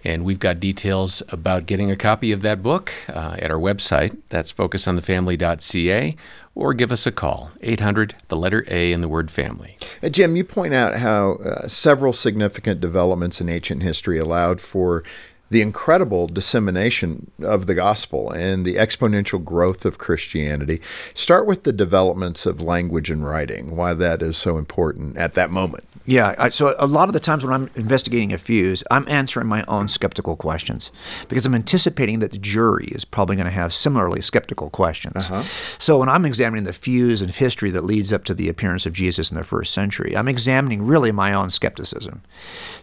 And 0.04 0.26
we've 0.26 0.40
got 0.40 0.60
details 0.60 1.22
about 1.30 1.66
getting 1.66 1.92
a 1.92 1.96
copy 1.96 2.32
of 2.32 2.42
that 2.42 2.64
book 2.64 2.92
uh, 3.10 3.36
at 3.40 3.52
our 3.52 3.60
website. 3.60 4.18
That's 4.30 4.52
focusonthefamily.ca. 4.52 6.16
Or 6.54 6.74
give 6.74 6.92
us 6.92 7.08
a 7.08 7.12
call, 7.12 7.52
800, 7.62 8.16
the 8.28 8.36
letter 8.36 8.66
A, 8.68 8.92
and 8.92 9.02
the 9.02 9.08
word 9.08 9.32
family. 9.32 9.78
Uh, 10.04 10.10
Jim, 10.10 10.36
you 10.36 10.44
point 10.44 10.74
out 10.74 10.98
how 10.98 11.36
uh, 11.36 11.68
several 11.68 12.12
significant 12.12 12.82
developments 12.82 13.40
in 13.40 13.48
ancient 13.48 13.84
history 13.84 14.20
allowed 14.20 14.60
for 14.60 15.04
the 15.52 15.62
incredible 15.62 16.28
dissemination 16.28 17.30
of 17.44 17.68
the 17.68 17.76
gospel 17.76 18.32
and 18.32 18.66
the 18.66 18.76
exponential 18.76 19.44
growth 19.44 19.86
of 19.86 19.98
Christianity. 19.98 20.82
Start 21.14 21.46
with 21.46 21.64
the 21.64 21.74
developments 21.74 22.46
of 22.46 22.62
language 22.62 23.10
and 23.10 23.26
writing, 23.26 23.76
why 23.76 23.94
that 23.94 24.22
is 24.22 24.38
so 24.38 24.58
important 24.58 25.18
at 25.18 25.34
that 25.34 25.52
moment. 25.52 25.84
Yeah. 26.06 26.36
I, 26.38 26.50
so 26.50 26.76
a 26.80 26.88
lot 26.88 27.10
of 27.10 27.14
the 27.14 27.20
times 27.20 27.44
when 27.44 27.54
I'm 27.54 27.70
investigating 27.76 28.34
a 28.34 28.38
fuse, 28.38 28.84
I'm 28.92 29.08
answering 29.08 29.48
my 29.48 29.64
own 29.68 29.88
skeptical 29.88 30.36
questions 30.36 30.92
because 31.28 31.46
I'm 31.46 31.56
anticipating 31.56 32.20
that 32.20 32.32
the 32.32 32.38
jury 32.38 32.88
is 32.88 33.06
probably 33.06 33.36
going 33.36 33.46
to 33.46 33.52
have 33.52 33.74
similarly 33.74 34.22
skeptical 34.22 34.70
questions. 34.70 35.26
Uh-huh. 35.26 35.44
So 35.80 35.98
when 35.98 36.10
I'm 36.10 36.26
examining 36.26 36.64
the 36.64 36.74
fuse 36.74 37.22
and 37.22 37.32
history 37.32 37.72
that 37.72 37.84
leads 37.84 38.12
up 38.12 38.24
to 38.26 38.34
the 38.34 38.50
appearance 38.50 38.86
of 38.86 38.94
Jesus 38.94 39.32
in 39.32 39.38
the 39.38 39.44
first 39.44 39.74
century, 39.74 40.16
I'm 40.16 40.28
examining 40.28 40.84
really 40.84 41.12
my 41.12 41.34
own 41.34 41.50
skepticism. 41.50 42.22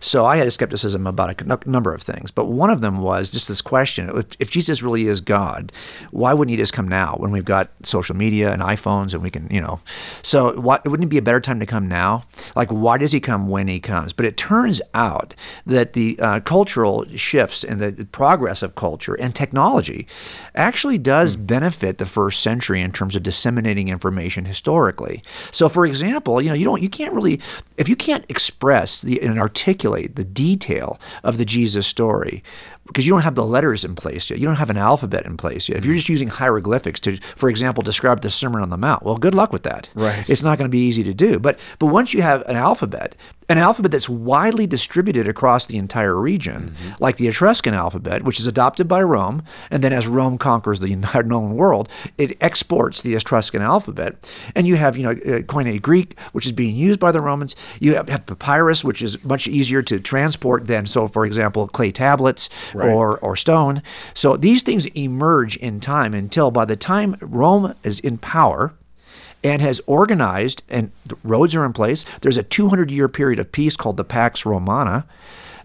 So 0.00 0.26
I 0.26 0.36
had 0.36 0.46
a 0.46 0.50
skepticism 0.50 1.06
about 1.06 1.40
a 1.42 1.68
number 1.68 1.92
of 1.92 2.02
things, 2.02 2.30
but 2.30 2.46
one 2.46 2.70
of 2.70 2.80
them 2.80 2.98
was 2.98 3.30
just 3.30 3.48
this 3.48 3.60
question: 3.60 4.10
if, 4.16 4.26
if 4.38 4.50
Jesus 4.50 4.82
really 4.82 5.06
is 5.06 5.20
God, 5.20 5.72
why 6.10 6.32
wouldn't 6.32 6.50
He 6.50 6.56
just 6.56 6.72
come 6.72 6.88
now 6.88 7.14
when 7.16 7.30
we've 7.30 7.44
got 7.44 7.70
social 7.82 8.16
media 8.16 8.52
and 8.52 8.62
iPhones 8.62 9.12
and 9.12 9.22
we 9.22 9.30
can, 9.30 9.48
you 9.50 9.60
know? 9.60 9.80
So 10.22 10.58
why, 10.60 10.78
wouldn't 10.84 11.04
it 11.04 11.10
be 11.10 11.18
a 11.18 11.22
better 11.22 11.40
time 11.40 11.60
to 11.60 11.66
come 11.66 11.88
now? 11.88 12.24
Like, 12.54 12.68
why 12.70 12.98
does 12.98 13.07
He 13.12 13.20
come 13.20 13.48
when 13.48 13.68
He 13.68 13.80
comes? 13.80 14.12
But 14.12 14.26
it 14.26 14.36
turns 14.36 14.80
out 14.94 15.34
that 15.66 15.92
the 15.92 16.18
uh, 16.20 16.40
cultural 16.40 17.04
shifts 17.16 17.64
and 17.64 17.80
the, 17.80 17.90
the 17.90 18.04
progress 18.04 18.62
of 18.62 18.74
culture 18.74 19.14
and 19.14 19.34
technology 19.34 20.06
actually 20.54 20.98
does 20.98 21.36
benefit 21.36 21.98
the 21.98 22.06
first 22.06 22.42
century 22.42 22.80
in 22.80 22.92
terms 22.92 23.14
of 23.14 23.22
disseminating 23.22 23.88
information 23.88 24.44
historically. 24.44 25.22
So, 25.52 25.68
for 25.68 25.86
example, 25.86 26.40
you 26.42 26.48
know, 26.48 26.54
you 26.54 26.64
don't, 26.64 26.82
you 26.82 26.88
can't 26.88 27.14
really, 27.14 27.40
if 27.76 27.88
you 27.88 27.96
can't 27.96 28.24
express 28.28 29.02
the 29.02 29.20
and 29.20 29.38
articulate 29.38 30.16
the 30.16 30.24
detail 30.24 30.98
of 31.22 31.38
the 31.38 31.44
Jesus 31.44 31.86
story, 31.86 32.42
because 32.88 33.06
you 33.06 33.12
don't 33.12 33.22
have 33.22 33.36
the 33.36 33.46
letters 33.46 33.84
in 33.84 33.94
place 33.94 34.28
yet. 34.30 34.40
You 34.40 34.46
don't 34.46 34.56
have 34.56 34.70
an 34.70 34.76
alphabet 34.76 35.24
in 35.24 35.36
place 35.36 35.68
yet. 35.68 35.78
If 35.78 35.84
you're 35.84 35.94
mm. 35.94 35.98
just 35.98 36.08
using 36.08 36.28
hieroglyphics 36.28 37.00
to, 37.00 37.18
for 37.36 37.48
example, 37.48 37.82
describe 37.82 38.22
the 38.22 38.30
Sermon 38.30 38.60
on 38.60 38.70
the 38.70 38.76
Mount, 38.76 39.02
well, 39.04 39.16
good 39.16 39.34
luck 39.34 39.52
with 39.52 39.62
that. 39.62 39.88
Right. 39.94 40.28
It's 40.28 40.42
not 40.42 40.58
going 40.58 40.68
to 40.68 40.72
be 40.72 40.80
easy 40.80 41.04
to 41.04 41.14
do. 41.14 41.38
But 41.38 41.58
but 41.78 41.86
once 41.86 42.12
you 42.12 42.22
have 42.22 42.42
an 42.42 42.56
alphabet 42.56 42.88
alphabet, 42.88 43.14
an 43.50 43.56
alphabet 43.58 43.90
that's 43.90 44.08
widely 44.08 44.66
distributed 44.66 45.26
across 45.26 45.66
the 45.66 45.78
entire 45.78 46.14
region, 46.20 46.74
Mm-hmm. 46.78 47.02
like 47.02 47.16
the 47.16 47.28
Etruscan 47.28 47.72
alphabet, 47.74 48.22
which 48.24 48.38
is 48.40 48.46
adopted 48.46 48.86
by 48.88 49.02
Rome, 49.02 49.42
and 49.70 49.82
then 49.82 49.92
as 49.92 50.06
Rome 50.06 50.36
conquers 50.36 50.80
the 50.80 50.92
entire 50.98 51.22
known 51.22 51.54
world, 51.56 51.88
it 52.18 52.36
exports 52.42 53.00
the 53.00 53.14
Etruscan 53.14 53.62
alphabet. 53.62 54.30
And 54.54 54.66
you 54.66 54.76
have, 54.76 54.96
you 54.96 55.02
know, 55.04 55.10
uh, 55.12 55.40
Koine 55.42 55.80
Greek, 55.80 56.18
which 56.32 56.44
is 56.46 56.52
being 56.52 56.76
used 56.76 57.00
by 57.00 57.10
the 57.10 57.20
Romans. 57.20 57.56
You 57.80 57.94
have, 57.94 58.08
have 58.08 58.26
papyrus, 58.26 58.84
which 58.84 59.00
is 59.02 59.22
much 59.24 59.46
easier 59.48 59.82
to 59.82 59.98
transport 59.98 60.66
than, 60.66 60.84
so 60.86 61.08
for 61.08 61.24
example, 61.24 61.68
clay 61.68 61.90
tablets 61.92 62.48
Right. 62.74 62.92
or 62.92 63.18
or 63.20 63.34
stone. 63.36 63.82
So 64.14 64.36
these 64.36 64.62
things 64.62 64.86
emerge 64.94 65.56
in 65.56 65.80
time 65.80 66.12
until 66.14 66.50
by 66.50 66.64
the 66.66 66.76
time 66.76 67.16
Rome 67.20 67.74
is 67.82 67.98
in 68.00 68.18
power 68.18 68.74
and 69.44 69.62
has 69.62 69.80
organized 69.86 70.62
and 70.68 70.90
roads 71.22 71.54
are 71.54 71.64
in 71.64 71.72
place. 71.72 72.04
There's 72.20 72.36
a 72.36 72.42
200 72.42 72.90
year 72.90 73.08
period 73.08 73.38
of 73.38 73.52
peace 73.52 73.76
called 73.76 73.96
the 73.96 74.04
Pax 74.04 74.44
Romana 74.44 75.06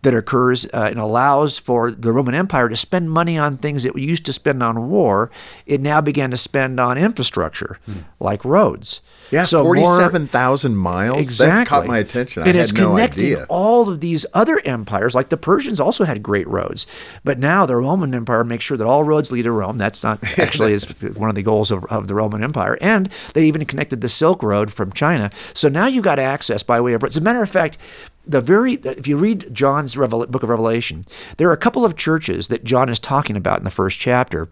that 0.04 0.14
occurs 0.14 0.66
uh, 0.68 0.88
and 0.92 1.00
allows 1.00 1.58
for 1.58 1.90
the 1.92 2.12
Roman 2.12 2.36
Empire 2.36 2.70
to 2.70 2.76
spend 2.78 3.10
money 3.10 3.38
on 3.38 3.58
things 3.58 3.84
it 3.86 3.98
used 3.98 4.26
to 4.28 4.34
spend 4.34 4.62
on 4.62 4.90
war. 4.90 5.32
It 5.66 5.82
now 5.82 6.00
began 6.02 6.30
to 6.32 6.38
spend 6.38 6.80
on 6.80 6.98
infrastructure 6.98 7.80
like 8.20 8.46
roads. 8.46 9.02
Yeah, 9.32 9.46
So 9.46 9.64
forty-seven 9.64 10.28
thousand 10.28 10.76
miles. 10.76 11.20
Exactly. 11.22 11.56
That 11.64 11.68
caught 11.68 11.88
my 11.88 11.98
attention. 11.98 12.44
It 12.46 12.56
I 12.56 12.58
has 12.60 12.70
had 12.70 12.78
no 12.80 12.92
connected 12.92 13.20
idea. 13.24 13.46
all 13.50 13.90
of 13.90 14.00
these 14.00 14.26
other 14.36 14.62
empires, 14.64 15.16
like 15.16 15.30
the 15.30 15.38
Persians 15.38 15.80
also 15.80 16.04
had 16.04 16.22
great 16.22 16.48
roads. 16.48 16.86
But 17.24 17.40
now 17.40 17.66
the 17.66 17.76
Roman 17.78 18.14
Empire 18.14 18.44
makes 18.44 18.64
sure 18.64 18.78
that 18.78 18.86
all 18.86 19.04
roads 19.04 19.32
lead 19.32 19.44
to 19.44 19.52
Rome. 19.52 19.80
That's 19.80 20.04
not 20.04 20.20
actually 20.40 20.74
is 20.74 20.84
one 21.16 21.30
of 21.30 21.36
the 21.36 21.42
goals 21.42 21.72
of, 21.72 21.84
of 21.86 22.06
the 22.08 22.14
Roman 22.14 22.44
Empire. 22.44 22.78
And 22.80 23.10
they 23.34 23.46
even 23.46 23.66
connected 23.66 24.02
the 24.02 24.10
Silk 24.10 24.44
Road 24.44 24.72
from 24.72 24.92
China. 24.92 25.32
So 25.56 25.68
now 25.68 25.88
you 25.88 26.02
got 26.04 26.20
access 26.20 26.62
by 26.62 26.80
way 26.80 26.94
of 26.94 27.02
roads. 27.02 27.16
As 27.18 27.22
a 27.22 27.24
matter 27.24 27.42
of 27.42 27.50
fact, 27.50 27.80
the 28.26 28.42
very 28.42 28.76
if 28.76 29.08
you 29.08 29.18
read 29.18 29.54
John's 29.54 29.98
Revel- 29.98 30.26
book 30.28 30.44
of 30.44 30.50
Revelation, 30.50 31.04
there 31.38 31.50
are 31.50 31.54
a 31.54 31.58
couple 31.58 31.86
of 31.86 31.96
churches 31.96 32.48
that 32.48 32.64
John 32.64 32.90
is 32.90 33.00
talking 33.00 33.36
about 33.36 33.60
in 33.60 33.66
the 33.66 33.72
first 33.72 34.00
chapter 34.00 34.50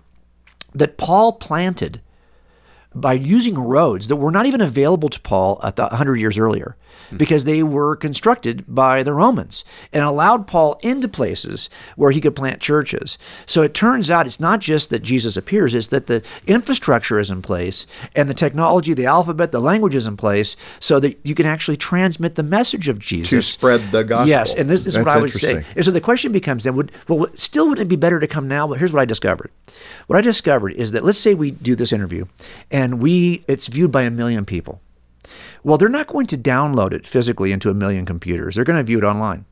that 0.73 0.97
Paul 0.97 1.33
planted 1.33 2.01
by 2.93 3.13
using 3.13 3.57
roads 3.57 4.07
that 4.07 4.17
were 4.17 4.31
not 4.31 4.45
even 4.45 4.59
available 4.59 5.09
to 5.09 5.19
Paul 5.21 5.59
at 5.63 5.75
the 5.77 5.83
100 5.83 6.17
years 6.17 6.37
earlier 6.37 6.75
hmm. 7.09 7.17
because 7.17 7.45
they 7.45 7.63
were 7.63 7.95
constructed 7.95 8.65
by 8.67 9.01
the 9.01 9.13
Romans 9.13 9.63
and 9.93 10.03
allowed 10.03 10.45
Paul 10.45 10.77
into 10.83 11.07
places 11.07 11.69
where 11.95 12.11
he 12.11 12.19
could 12.19 12.35
plant 12.35 12.59
churches. 12.59 13.17
So 13.45 13.61
it 13.61 13.73
turns 13.73 14.09
out 14.09 14.25
it's 14.25 14.39
not 14.39 14.59
just 14.59 14.89
that 14.89 15.03
Jesus 15.03 15.37
appears, 15.37 15.73
it's 15.73 15.87
that 15.87 16.07
the 16.07 16.21
infrastructure 16.47 17.17
is 17.19 17.29
in 17.29 17.41
place 17.41 17.87
and 18.13 18.27
the 18.27 18.33
technology, 18.33 18.93
the 18.93 19.05
alphabet, 19.05 19.53
the 19.53 19.61
language 19.61 19.95
is 19.95 20.05
in 20.05 20.17
place 20.17 20.57
so 20.79 20.99
that 20.99 21.17
you 21.23 21.33
can 21.33 21.45
actually 21.45 21.77
transmit 21.77 22.35
the 22.35 22.43
message 22.43 22.89
of 22.89 22.99
Jesus. 22.99 23.29
To 23.29 23.41
spread 23.41 23.91
the 23.91 24.03
gospel. 24.03 24.27
Yes, 24.27 24.53
and 24.53 24.69
this, 24.69 24.83
this 24.83 24.95
is 24.95 24.99
what 24.99 25.07
I 25.07 25.21
would 25.21 25.31
say. 25.31 25.65
And 25.75 25.85
so 25.85 25.91
the 25.91 26.01
question 26.01 26.33
becomes 26.33 26.65
then, 26.65 26.75
would 26.75 26.91
well, 27.07 27.27
still 27.35 27.69
wouldn't 27.69 27.85
it 27.85 27.89
be 27.89 27.95
better 27.95 28.19
to 28.19 28.27
come 28.27 28.49
now? 28.49 28.67
But 28.67 28.79
here's 28.79 28.91
what 28.91 29.01
I 29.01 29.05
discovered. 29.05 29.49
What 30.07 30.17
I 30.17 30.21
discovered 30.21 30.73
is 30.73 30.91
that 30.91 31.05
let's 31.05 31.17
say 31.17 31.33
we 31.33 31.51
do 31.51 31.75
this 31.75 31.93
interview, 31.93 32.25
and 32.69 32.80
we 32.89 33.43
it's 33.47 33.67
viewed 33.67 33.91
by 33.91 34.03
a 34.03 34.11
million 34.11 34.45
people. 34.45 34.81
Well, 35.63 35.77
they're 35.77 35.89
not 35.89 36.07
going 36.07 36.25
to 36.27 36.37
download 36.37 36.91
it 36.91 37.05
physically 37.05 37.51
into 37.51 37.69
a 37.69 37.73
million 37.73 38.05
computers. 38.05 38.55
They're 38.55 38.63
going 38.63 38.79
to 38.79 38.83
view 38.83 38.97
it 38.97 39.03
online. 39.03 39.45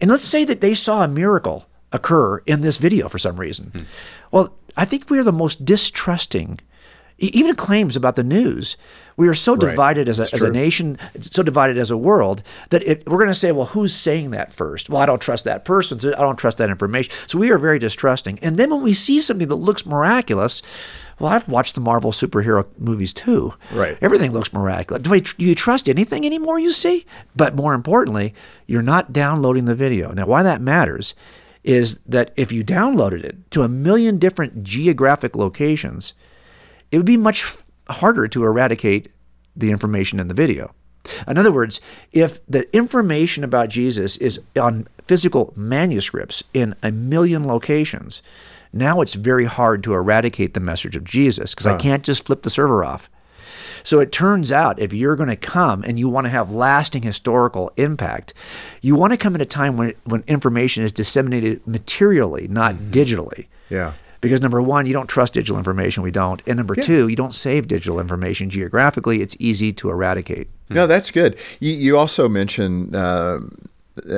And 0.00 0.10
let's 0.10 0.24
say 0.24 0.44
that 0.44 0.60
they 0.60 0.74
saw 0.74 1.02
a 1.02 1.08
miracle 1.08 1.66
occur 1.92 2.38
in 2.46 2.60
this 2.60 2.78
video 2.78 3.08
for 3.08 3.18
some 3.18 3.38
reason. 3.38 3.66
Hmm. 3.66 3.82
Well, 4.30 4.54
I 4.76 4.84
think 4.84 5.10
we 5.10 5.18
are 5.18 5.24
the 5.24 5.32
most 5.32 5.64
distrusting. 5.64 6.60
Even 7.20 7.56
claims 7.56 7.96
about 7.96 8.14
the 8.14 8.22
news, 8.22 8.76
we 9.16 9.26
are 9.26 9.34
so 9.34 9.54
Right. 9.56 9.70
divided 9.70 10.08
as 10.08 10.20
a, 10.20 10.22
It's 10.22 10.34
as 10.34 10.42
a 10.42 10.50
nation, 10.50 10.96
so 11.20 11.42
divided 11.42 11.76
as 11.76 11.90
a 11.90 11.96
world 11.96 12.44
that 12.70 12.86
it, 12.86 13.02
we're 13.08 13.18
going 13.18 13.26
to 13.28 13.34
say, 13.34 13.50
well, 13.50 13.66
who's 13.66 13.92
saying 13.92 14.30
that 14.30 14.52
first? 14.52 14.88
Well, 14.88 15.02
I 15.02 15.06
don't 15.06 15.20
trust 15.20 15.44
that 15.44 15.64
person. 15.64 15.98
So 15.98 16.10
I 16.16 16.20
don't 16.22 16.36
trust 16.36 16.58
that 16.58 16.70
information. 16.70 17.12
So 17.26 17.38
we 17.38 17.50
are 17.50 17.58
very 17.58 17.80
distrusting. 17.80 18.38
And 18.40 18.56
then 18.56 18.70
when 18.70 18.82
we 18.84 18.92
see 18.92 19.20
something 19.20 19.48
that 19.48 19.56
looks 19.56 19.84
miraculous, 19.84 20.62
well, 21.18 21.32
I've 21.32 21.48
watched 21.48 21.74
the 21.74 21.80
Marvel 21.80 22.12
superhero 22.12 22.66
movies 22.78 23.12
too. 23.12 23.52
Right. 23.72 23.98
Everything 24.00 24.30
looks 24.30 24.52
miraculous. 24.52 25.02
Do, 25.02 25.12
I, 25.12 25.18
do 25.18 25.44
you 25.44 25.56
trust 25.56 25.88
anything 25.88 26.24
anymore 26.24 26.60
you 26.60 26.70
see? 26.70 27.04
But 27.34 27.56
more 27.56 27.74
importantly, 27.74 28.32
you're 28.68 28.82
not 28.82 29.12
downloading 29.12 29.64
the 29.64 29.74
video. 29.74 30.12
Now, 30.12 30.26
why 30.26 30.44
that 30.44 30.60
matters 30.60 31.14
is 31.64 31.98
that 32.06 32.30
if 32.36 32.52
you 32.52 32.62
downloaded 32.64 33.24
it 33.24 33.50
to 33.50 33.62
a 33.64 33.68
million 33.68 34.18
different 34.18 34.62
geographic 34.62 35.34
locations, 35.34 36.12
it 36.90 36.96
would 36.96 37.06
be 37.06 37.16
much 37.16 37.56
harder 37.88 38.28
to 38.28 38.44
eradicate 38.44 39.12
the 39.56 39.70
information 39.70 40.20
in 40.20 40.28
the 40.28 40.34
video. 40.34 40.74
In 41.26 41.38
other 41.38 41.52
words, 41.52 41.80
if 42.12 42.44
the 42.46 42.74
information 42.76 43.44
about 43.44 43.70
Jesus 43.70 44.16
is 44.18 44.40
on 44.60 44.86
physical 45.06 45.52
manuscripts 45.56 46.42
in 46.52 46.74
a 46.82 46.90
million 46.90 47.46
locations, 47.46 48.22
now 48.72 49.00
it's 49.00 49.14
very 49.14 49.46
hard 49.46 49.82
to 49.84 49.94
eradicate 49.94 50.54
the 50.54 50.60
message 50.60 50.96
of 50.96 51.04
Jesus 51.04 51.54
because 51.54 51.66
I 51.66 51.78
can't 51.78 52.04
just 52.04 52.26
flip 52.26 52.42
the 52.42 52.50
server 52.50 52.84
off. 52.84 53.08
So 53.82 54.00
it 54.00 54.12
turns 54.12 54.52
out 54.52 54.78
if 54.78 54.92
you're 54.92 55.16
going 55.16 55.28
to 55.28 55.36
come 55.36 55.82
and 55.84 55.98
you 55.98 56.08
want 56.08 56.24
to 56.26 56.30
have 56.30 56.52
lasting 56.52 57.02
historical 57.02 57.72
impact, 57.76 58.34
you 58.82 58.94
want 58.96 59.12
to 59.12 59.16
come 59.16 59.34
at 59.34 59.40
a 59.40 59.46
time 59.46 59.76
when, 59.76 59.94
when 60.04 60.24
information 60.26 60.84
is 60.84 60.92
disseminated 60.92 61.66
materially, 61.66 62.48
not 62.48 62.74
mm-hmm. 62.74 62.90
digitally. 62.90 63.46
Yeah. 63.70 63.94
Because 64.20 64.42
number 64.42 64.60
one, 64.60 64.86
you 64.86 64.92
don't 64.92 65.06
trust 65.06 65.34
digital 65.34 65.58
information. 65.58 66.02
We 66.02 66.10
don't. 66.10 66.42
And 66.46 66.56
number 66.56 66.74
two, 66.74 67.08
you 67.08 67.16
don't 67.16 67.34
save 67.34 67.68
digital 67.68 68.00
information 68.00 68.50
geographically. 68.50 69.22
It's 69.22 69.36
easy 69.38 69.72
to 69.74 69.90
eradicate. 69.90 70.48
No, 70.70 70.86
that's 70.86 71.10
good. 71.10 71.38
You, 71.60 71.72
you 71.72 71.96
also 71.98 72.28
mentioned 72.28 72.96
uh, 72.96 73.40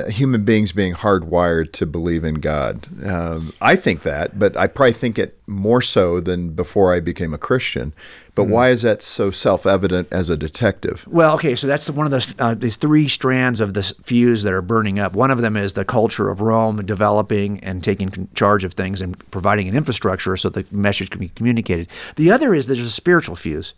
human 0.09 0.43
beings 0.43 0.71
being 0.71 0.93
hardwired 0.93 1.71
to 1.73 1.85
believe 1.85 2.23
in 2.23 2.35
God. 2.35 2.87
Um, 3.05 3.53
I 3.61 3.75
think 3.75 4.03
that, 4.03 4.37
but 4.37 4.55
I 4.57 4.67
probably 4.67 4.93
think 4.93 5.19
it 5.19 5.37
more 5.47 5.81
so 5.81 6.19
than 6.19 6.49
before 6.49 6.93
I 6.93 6.99
became 6.99 7.33
a 7.33 7.37
Christian. 7.37 7.93
But 8.33 8.45
why 8.45 8.69
is 8.69 8.81
that 8.83 9.03
so 9.03 9.29
self 9.29 9.65
evident 9.65 10.07
as 10.09 10.29
a 10.29 10.37
detective? 10.37 11.05
Well, 11.05 11.33
okay, 11.35 11.55
so 11.55 11.67
that's 11.67 11.89
one 11.89 12.05
of 12.05 12.11
the 12.11 12.35
uh, 12.39 12.55
these 12.55 12.77
three 12.77 13.09
strands 13.09 13.59
of 13.59 13.73
the 13.73 13.83
fuse 14.01 14.43
that 14.43 14.53
are 14.53 14.61
burning 14.61 14.99
up. 14.99 15.13
One 15.13 15.31
of 15.31 15.41
them 15.41 15.57
is 15.57 15.73
the 15.73 15.83
culture 15.83 16.29
of 16.29 16.39
Rome 16.39 16.85
developing 16.85 17.59
and 17.59 17.83
taking 17.83 18.29
charge 18.33 18.63
of 18.63 18.73
things 18.73 19.01
and 19.01 19.17
providing 19.31 19.67
an 19.67 19.75
infrastructure 19.75 20.37
so 20.37 20.49
the 20.49 20.65
message 20.71 21.09
can 21.09 21.19
be 21.19 21.29
communicated. 21.29 21.87
The 22.15 22.31
other 22.31 22.53
is 22.53 22.67
there's 22.67 22.79
a 22.79 22.89
spiritual 22.89 23.35
fuse. 23.35 23.73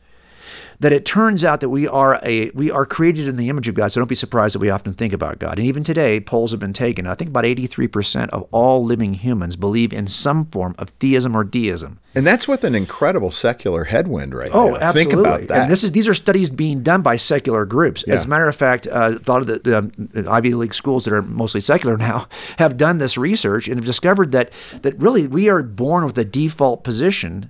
That 0.79 0.91
it 0.91 1.05
turns 1.05 1.45
out 1.45 1.61
that 1.61 1.69
we 1.69 1.87
are 1.87 2.19
a 2.23 2.49
we 2.51 2.69
are 2.69 2.85
created 2.85 3.27
in 3.27 3.35
the 3.37 3.47
image 3.49 3.67
of 3.67 3.75
God. 3.75 3.91
So 3.91 4.01
don't 4.01 4.07
be 4.07 4.15
surprised 4.15 4.55
that 4.55 4.59
we 4.59 4.69
often 4.69 4.93
think 4.93 5.13
about 5.13 5.39
God. 5.39 5.57
And 5.57 5.67
even 5.67 5.83
today, 5.83 6.19
polls 6.19 6.51
have 6.51 6.59
been 6.59 6.73
taken. 6.73 7.07
I 7.07 7.15
think 7.15 7.29
about 7.29 7.45
83% 7.45 8.29
of 8.31 8.45
all 8.51 8.83
living 8.83 9.13
humans 9.13 9.55
believe 9.55 9.93
in 9.93 10.07
some 10.07 10.45
form 10.47 10.75
of 10.77 10.89
theism 10.99 11.35
or 11.35 11.43
deism. 11.45 11.99
And 12.15 12.27
that's 12.27 12.47
with 12.47 12.63
an 12.63 12.75
incredible 12.75 13.31
secular 13.31 13.85
headwind 13.85 14.35
right 14.35 14.51
Oh, 14.53 14.71
now. 14.71 14.75
absolutely. 14.77 15.13
Think 15.15 15.25
about 15.25 15.47
that. 15.47 15.61
And 15.63 15.71
this 15.71 15.83
is 15.83 15.93
these 15.93 16.07
are 16.07 16.13
studies 16.13 16.49
being 16.49 16.83
done 16.83 17.01
by 17.01 17.15
secular 17.15 17.65
groups. 17.65 18.03
As 18.03 18.25
a 18.25 18.27
matter 18.27 18.47
of 18.49 18.55
fact, 18.55 18.85
uh, 18.87 19.17
a 19.25 19.31
lot 19.31 19.41
of 19.41 19.47
the, 19.47 19.91
the 20.13 20.29
Ivy 20.29 20.53
League 20.53 20.73
schools 20.73 21.05
that 21.05 21.13
are 21.13 21.21
mostly 21.21 21.61
secular 21.61 21.97
now 22.09 22.27
have 22.57 22.77
done 22.77 22.97
this 22.97 23.17
research 23.17 23.67
and 23.67 23.77
have 23.77 23.85
discovered 23.85 24.31
that 24.33 24.51
that 24.81 24.99
really 24.99 25.27
we 25.27 25.49
are 25.49 25.63
born 25.63 26.03
with 26.05 26.17
a 26.17 26.25
default 26.25 26.83
position 26.83 27.49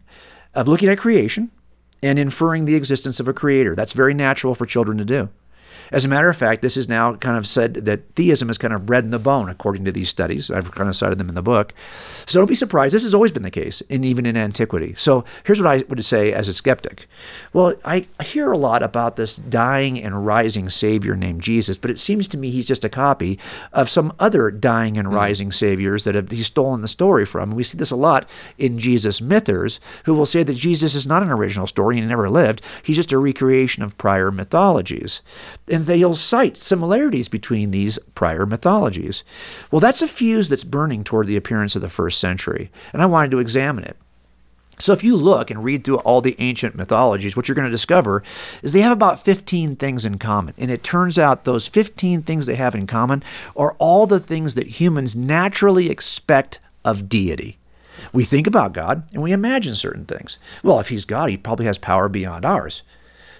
of 0.53 0.67
looking 0.67 0.87
at 0.89 0.97
creation 0.99 1.49
and 2.03 2.19
inferring 2.19 2.65
the 2.65 2.75
existence 2.75 3.19
of 3.19 3.27
a 3.27 3.33
creator. 3.33 3.73
That's 3.73 3.93
very 3.93 4.13
natural 4.13 4.53
for 4.53 4.65
children 4.65 4.97
to 4.99 5.05
do. 5.05 5.29
As 5.93 6.05
a 6.05 6.07
matter 6.09 6.27
of 6.27 6.35
fact, 6.35 6.63
this 6.63 6.75
is 6.75 6.89
now 6.89 7.15
kind 7.15 7.37
of 7.37 7.47
said 7.47 7.75
that 7.75 8.15
theism 8.15 8.49
is 8.49 8.57
kind 8.57 8.73
of 8.73 8.85
bred 8.85 9.03
in 9.03 9.11
the 9.11 9.19
bone, 9.19 9.47
according 9.47 9.85
to 9.85 9.91
these 9.91 10.09
studies. 10.09 10.49
I've 10.49 10.71
kind 10.71 10.89
of 10.89 10.95
cited 10.95 11.19
them 11.19 11.29
in 11.29 11.35
the 11.35 11.43
book. 11.43 11.73
So 12.25 12.39
don't 12.39 12.47
be 12.47 12.55
surprised. 12.55 12.95
This 12.95 13.03
has 13.03 13.13
always 13.13 13.31
been 13.31 13.43
the 13.43 13.51
case, 13.51 13.83
and 13.91 14.03
even 14.03 14.25
in 14.25 14.35
antiquity. 14.35 14.95
So 14.97 15.23
here's 15.43 15.61
what 15.61 15.69
I 15.69 15.83
would 15.87 16.03
say 16.03 16.33
as 16.33 16.47
a 16.47 16.53
skeptic. 16.53 17.07
Well, 17.53 17.75
I 17.85 18.07
hear 18.23 18.51
a 18.51 18.57
lot 18.57 18.81
about 18.81 19.15
this 19.15 19.35
dying 19.35 20.01
and 20.01 20.25
rising 20.25 20.69
Savior 20.69 21.15
named 21.15 21.41
Jesus, 21.41 21.77
but 21.77 21.91
it 21.91 21.99
seems 21.99 22.27
to 22.29 22.37
me 22.37 22.49
he's 22.49 22.65
just 22.65 22.83
a 22.83 22.89
copy 22.89 23.37
of 23.71 23.89
some 23.89 24.13
other 24.19 24.49
dying 24.49 24.97
and 24.97 25.07
hmm. 25.07 25.13
rising 25.13 25.51
saviors 25.51 26.03
that 26.05 26.15
have 26.15 26.31
he's 26.31 26.47
stolen 26.47 26.81
the 26.81 26.87
story 26.87 27.25
from. 27.25 27.51
And 27.51 27.57
we 27.57 27.63
see 27.63 27.77
this 27.77 27.91
a 27.91 27.95
lot 27.95 28.27
in 28.57 28.79
Jesus 28.79 29.21
mythers, 29.21 29.79
who 30.05 30.15
will 30.15 30.25
say 30.25 30.41
that 30.41 30.55
Jesus 30.55 30.95
is 30.95 31.05
not 31.05 31.21
an 31.21 31.29
original 31.29 31.67
story 31.67 31.97
and 31.97 32.03
he 32.03 32.09
never 32.09 32.29
lived. 32.29 32.61
He's 32.81 32.95
just 32.95 33.11
a 33.11 33.17
recreation 33.19 33.83
of 33.83 33.97
prior 33.97 34.31
mythologies. 34.31 35.21
And 35.69 35.82
they'll 35.85 36.15
cite 36.15 36.57
similarities 36.57 37.27
between 37.27 37.71
these 37.71 37.99
prior 38.15 38.45
mythologies. 38.45 39.23
Well, 39.71 39.79
that's 39.79 40.01
a 40.01 40.07
fuse 40.07 40.49
that's 40.49 40.63
burning 40.63 41.03
toward 41.03 41.27
the 41.27 41.37
appearance 41.37 41.75
of 41.75 41.81
the 41.81 41.89
first 41.89 42.19
century, 42.19 42.71
and 42.91 43.01
I 43.01 43.05
wanted 43.05 43.31
to 43.31 43.39
examine 43.39 43.83
it. 43.83 43.97
So, 44.79 44.91
if 44.91 45.03
you 45.03 45.15
look 45.15 45.51
and 45.51 45.63
read 45.63 45.83
through 45.83 45.99
all 45.99 46.19
the 46.21 46.35
ancient 46.39 46.75
mythologies, 46.75 47.37
what 47.37 47.47
you're 47.47 47.55
going 47.55 47.65
to 47.65 47.71
discover 47.71 48.23
is 48.63 48.73
they 48.73 48.81
have 48.81 48.91
about 48.91 49.23
15 49.23 49.75
things 49.75 50.03
in 50.03 50.17
common. 50.17 50.55
And 50.57 50.71
it 50.71 50.83
turns 50.83 51.19
out 51.19 51.43
those 51.43 51.67
15 51.67 52.23
things 52.23 52.47
they 52.47 52.55
have 52.55 52.73
in 52.73 52.87
common 52.87 53.23
are 53.55 53.73
all 53.73 54.07
the 54.07 54.19
things 54.19 54.55
that 54.55 54.79
humans 54.79 55.15
naturally 55.15 55.89
expect 55.89 56.59
of 56.83 57.07
deity. 57.07 57.57
We 58.11 58.25
think 58.25 58.47
about 58.47 58.73
God 58.73 59.07
and 59.13 59.21
we 59.21 59.31
imagine 59.31 59.75
certain 59.75 60.05
things. 60.05 60.37
Well, 60.63 60.79
if 60.79 60.89
he's 60.89 61.05
God, 61.05 61.29
he 61.29 61.37
probably 61.37 61.67
has 61.67 61.77
power 61.77 62.09
beyond 62.09 62.43
ours. 62.43 62.81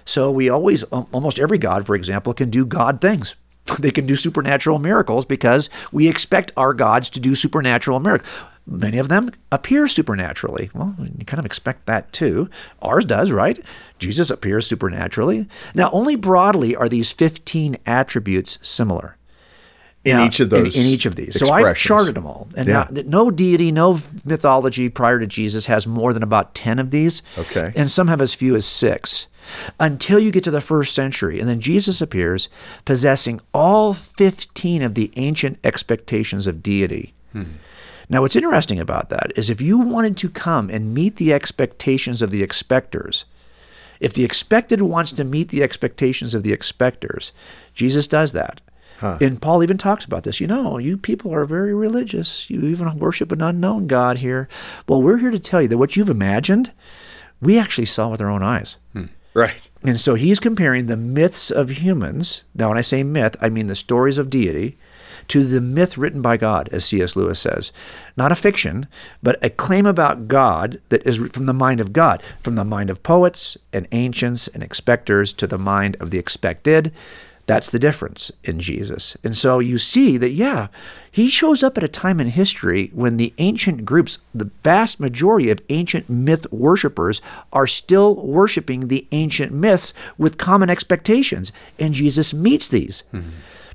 So 0.04 0.30
we 0.30 0.48
always, 0.48 0.82
almost 0.84 1.38
every 1.38 1.58
God, 1.58 1.86
for 1.86 1.94
example, 1.94 2.34
can 2.34 2.50
do 2.50 2.64
God 2.66 3.00
things. 3.00 3.36
They 3.78 3.90
can 3.90 4.06
do 4.06 4.14
supernatural 4.14 4.78
miracles 4.78 5.24
because 5.24 5.70
we 5.90 6.06
expect 6.06 6.52
our 6.54 6.74
gods 6.74 7.08
to 7.10 7.18
do 7.20 7.34
supernatural 7.34 7.98
miracles. 7.98 8.28
Many 8.66 8.98
of 8.98 9.08
them 9.08 9.30
appear 9.52 9.88
supernaturally. 9.88 10.70
Well, 10.74 10.94
you 10.98 11.24
kind 11.24 11.38
of 11.38 11.46
expect 11.46 11.86
that 11.86 12.12
too. 12.12 12.50
Ours 12.82 13.06
does, 13.06 13.32
right? 13.32 13.58
Jesus 13.98 14.28
appears 14.30 14.66
supernaturally. 14.66 15.48
Now, 15.74 15.90
only 15.92 16.16
broadly 16.16 16.76
are 16.76 16.88
these 16.90 17.10
15 17.12 17.78
attributes 17.86 18.58
similar. 18.60 19.16
In 20.04 20.18
Now, 20.18 20.26
each 20.26 20.40
of 20.40 20.50
those 20.50 20.74
In, 20.74 20.82
in 20.82 20.86
each 20.86 21.06
of 21.06 21.14
these. 21.16 21.38
So 21.38 21.50
I've 21.50 21.76
charted 21.76 22.14
them 22.16 22.26
all. 22.26 22.48
And 22.56 22.68
Yeah. 22.68 22.86
no 22.90 23.30
deity, 23.30 23.72
no 23.72 24.00
mythology 24.26 24.90
prior 24.90 25.18
to 25.18 25.26
Jesus 25.26 25.64
has 25.66 25.86
more 25.86 26.12
than 26.12 26.22
about 26.22 26.54
10 26.54 26.78
of 26.78 26.90
these. 26.90 27.22
Okay. 27.38 27.72
And 27.74 27.90
some 27.90 28.08
have 28.08 28.20
as 28.20 28.34
few 28.34 28.54
as 28.56 28.66
six. 28.66 29.26
Until 29.78 30.18
you 30.18 30.30
get 30.30 30.44
to 30.44 30.50
the 30.50 30.60
first 30.60 30.94
century. 30.94 31.40
And 31.40 31.48
then 31.48 31.60
Jesus 31.60 32.00
appears 32.00 32.48
possessing 32.84 33.40
all 33.52 33.94
15 33.94 34.82
of 34.82 34.94
the 34.94 35.12
ancient 35.16 35.58
expectations 35.64 36.46
of 36.46 36.62
deity. 36.62 37.14
Hmm. 37.32 37.44
Now, 38.08 38.20
what's 38.20 38.36
interesting 38.36 38.78
about 38.78 39.08
that 39.10 39.32
is 39.36 39.48
if 39.48 39.60
you 39.60 39.78
wanted 39.78 40.16
to 40.18 40.28
come 40.28 40.68
and 40.70 40.92
meet 40.92 41.16
the 41.16 41.32
expectations 41.32 42.20
of 42.20 42.30
the 42.30 42.42
expectors, 42.42 43.24
if 44.00 44.12
the 44.12 44.24
expected 44.24 44.82
wants 44.82 45.12
to 45.12 45.24
meet 45.24 45.48
the 45.48 45.62
expectations 45.62 46.34
of 46.34 46.42
the 46.42 46.52
expectors, 46.52 47.32
Jesus 47.74 48.06
does 48.06 48.32
that. 48.32 48.60
And 49.20 49.40
Paul 49.40 49.62
even 49.62 49.78
talks 49.78 50.04
about 50.04 50.24
this. 50.24 50.40
You 50.40 50.46
know, 50.46 50.78
you 50.78 50.96
people 50.96 51.32
are 51.34 51.44
very 51.44 51.74
religious. 51.74 52.48
You 52.48 52.64
even 52.64 52.98
worship 52.98 53.32
an 53.32 53.42
unknown 53.42 53.86
God 53.86 54.18
here. 54.18 54.48
Well, 54.88 55.02
we're 55.02 55.18
here 55.18 55.30
to 55.30 55.38
tell 55.38 55.60
you 55.60 55.68
that 55.68 55.78
what 55.78 55.96
you've 55.96 56.10
imagined, 56.10 56.72
we 57.40 57.58
actually 57.58 57.86
saw 57.86 58.08
with 58.08 58.20
our 58.20 58.30
own 58.30 58.42
eyes. 58.42 58.76
Hmm. 58.92 59.06
Right. 59.34 59.68
And 59.82 59.98
so 59.98 60.14
he's 60.14 60.38
comparing 60.38 60.86
the 60.86 60.96
myths 60.96 61.50
of 61.50 61.68
humans. 61.68 62.44
Now, 62.54 62.68
when 62.68 62.78
I 62.78 62.82
say 62.82 63.02
myth, 63.02 63.36
I 63.40 63.48
mean 63.48 63.66
the 63.66 63.74
stories 63.74 64.16
of 64.16 64.30
deity 64.30 64.78
to 65.28 65.44
the 65.44 65.60
myth 65.60 65.98
written 65.98 66.22
by 66.22 66.36
God, 66.36 66.68
as 66.70 66.84
C.S. 66.84 67.16
Lewis 67.16 67.40
says. 67.40 67.72
Not 68.16 68.32
a 68.32 68.36
fiction, 68.36 68.86
but 69.22 69.42
a 69.42 69.50
claim 69.50 69.86
about 69.86 70.28
God 70.28 70.80
that 70.88 71.06
is 71.06 71.16
from 71.32 71.46
the 71.46 71.54
mind 71.54 71.80
of 71.80 71.92
God, 71.92 72.22
from 72.42 72.54
the 72.54 72.64
mind 72.64 72.90
of 72.90 73.02
poets 73.02 73.56
and 73.72 73.88
ancients 73.92 74.48
and 74.48 74.62
expectors 74.62 75.32
to 75.34 75.46
the 75.46 75.58
mind 75.58 75.96
of 76.00 76.10
the 76.10 76.18
expected. 76.18 76.92
That's 77.46 77.68
the 77.68 77.78
difference 77.78 78.32
in 78.42 78.58
Jesus. 78.58 79.16
And 79.22 79.36
so 79.36 79.58
you 79.58 79.78
see 79.78 80.16
that, 80.16 80.30
yeah, 80.30 80.68
he 81.10 81.28
shows 81.28 81.62
up 81.62 81.76
at 81.76 81.84
a 81.84 81.88
time 81.88 82.18
in 82.18 82.28
history 82.28 82.90
when 82.94 83.18
the 83.18 83.34
ancient 83.38 83.84
groups, 83.84 84.18
the 84.34 84.50
vast 84.62 84.98
majority 84.98 85.50
of 85.50 85.60
ancient 85.68 86.08
myth 86.08 86.50
worshippers, 86.50 87.20
are 87.52 87.66
still 87.66 88.14
worshiping 88.16 88.88
the 88.88 89.06
ancient 89.12 89.52
myths 89.52 89.92
with 90.16 90.38
common 90.38 90.70
expectations. 90.70 91.52
And 91.78 91.92
Jesus 91.92 92.32
meets 92.32 92.66
these. 92.68 93.02
Hmm. 93.10 93.22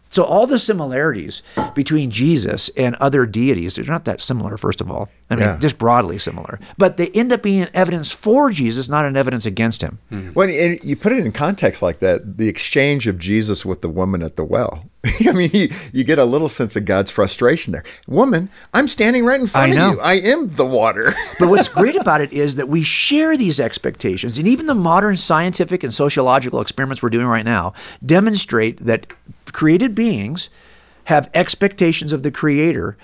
So 0.09 0.23
all 0.23 0.47
the 0.47 0.57
similarities 0.59 1.41
between 1.75 2.09
Jesus 2.11 2.69
and 2.75 2.95
other 2.95 3.25
deities, 3.25 3.75
they're 3.75 3.85
not 3.85 4.05
that 4.05 4.21
similar, 4.21 4.57
first 4.57 4.81
of 4.81 4.89
all. 4.89 5.09
I 5.29 5.35
mean, 5.35 5.45
Yeah. 5.45 5.57
just 5.59 5.77
broadly 5.77 6.17
similar. 6.17 6.59
But 6.77 6.97
they 6.97 7.07
end 7.09 7.31
up 7.31 7.43
being 7.43 7.61
an 7.61 7.69
evidence 7.75 8.11
for 8.11 8.49
Jesus, 8.49 8.89
not 8.89 9.05
an 9.05 9.15
evidence 9.15 9.45
against 9.45 9.81
him. 9.81 9.99
Hmm. 10.09 10.29
When 10.29 10.49
and 10.49 10.79
you 10.83 10.95
put 10.95 11.11
it 11.11 11.23
in 11.23 11.31
context 11.31 11.81
like 11.83 11.99
that, 11.99 12.37
the 12.37 12.47
exchange 12.47 13.05
of 13.05 13.19
Jesus 13.19 13.63
with 13.63 13.81
the 13.81 13.89
woman 13.89 14.23
at 14.23 14.35
the 14.35 14.43
well. 14.43 14.85
I 15.27 15.31
mean, 15.31 15.51
you, 15.53 15.69
you 15.93 16.03
get 16.03 16.19
a 16.19 16.25
little 16.25 16.49
sense 16.49 16.75
of 16.75 16.83
God's 16.85 17.09
frustration 17.11 17.71
there. 17.71 17.83
Woman, 18.07 18.49
I'm 18.73 18.87
standing 18.87 19.23
right 19.25 19.39
in 19.39 19.47
front 19.47 19.71
I 19.71 19.75
know. 19.75 19.89
of 19.91 19.95
you. 19.95 20.01
I 20.01 20.13
am 20.15 20.49
the 20.55 20.65
water. 20.65 21.13
But 21.39 21.47
what's 21.49 21.69
great 21.69 21.95
about 21.95 22.19
it 22.19 22.33
is 22.33 22.55
that 22.55 22.67
we 22.67 22.83
share 22.83 23.37
these 23.37 23.61
expectations, 23.61 24.37
and 24.37 24.45
even 24.45 24.65
the 24.65 24.75
modern 24.75 25.15
scientific 25.15 25.83
and 25.85 25.93
sociological 25.93 26.59
experiments 26.59 27.01
we're 27.01 27.09
doing 27.11 27.27
right 27.27 27.45
now 27.45 27.71
demonstrate 28.05 28.85
that 28.85 29.13
created 29.53 29.95
beings 29.95 30.49
have 31.05 31.29
expectations 31.33 32.13
of 32.13 32.23
the 32.23 32.31
creator. 32.31 32.97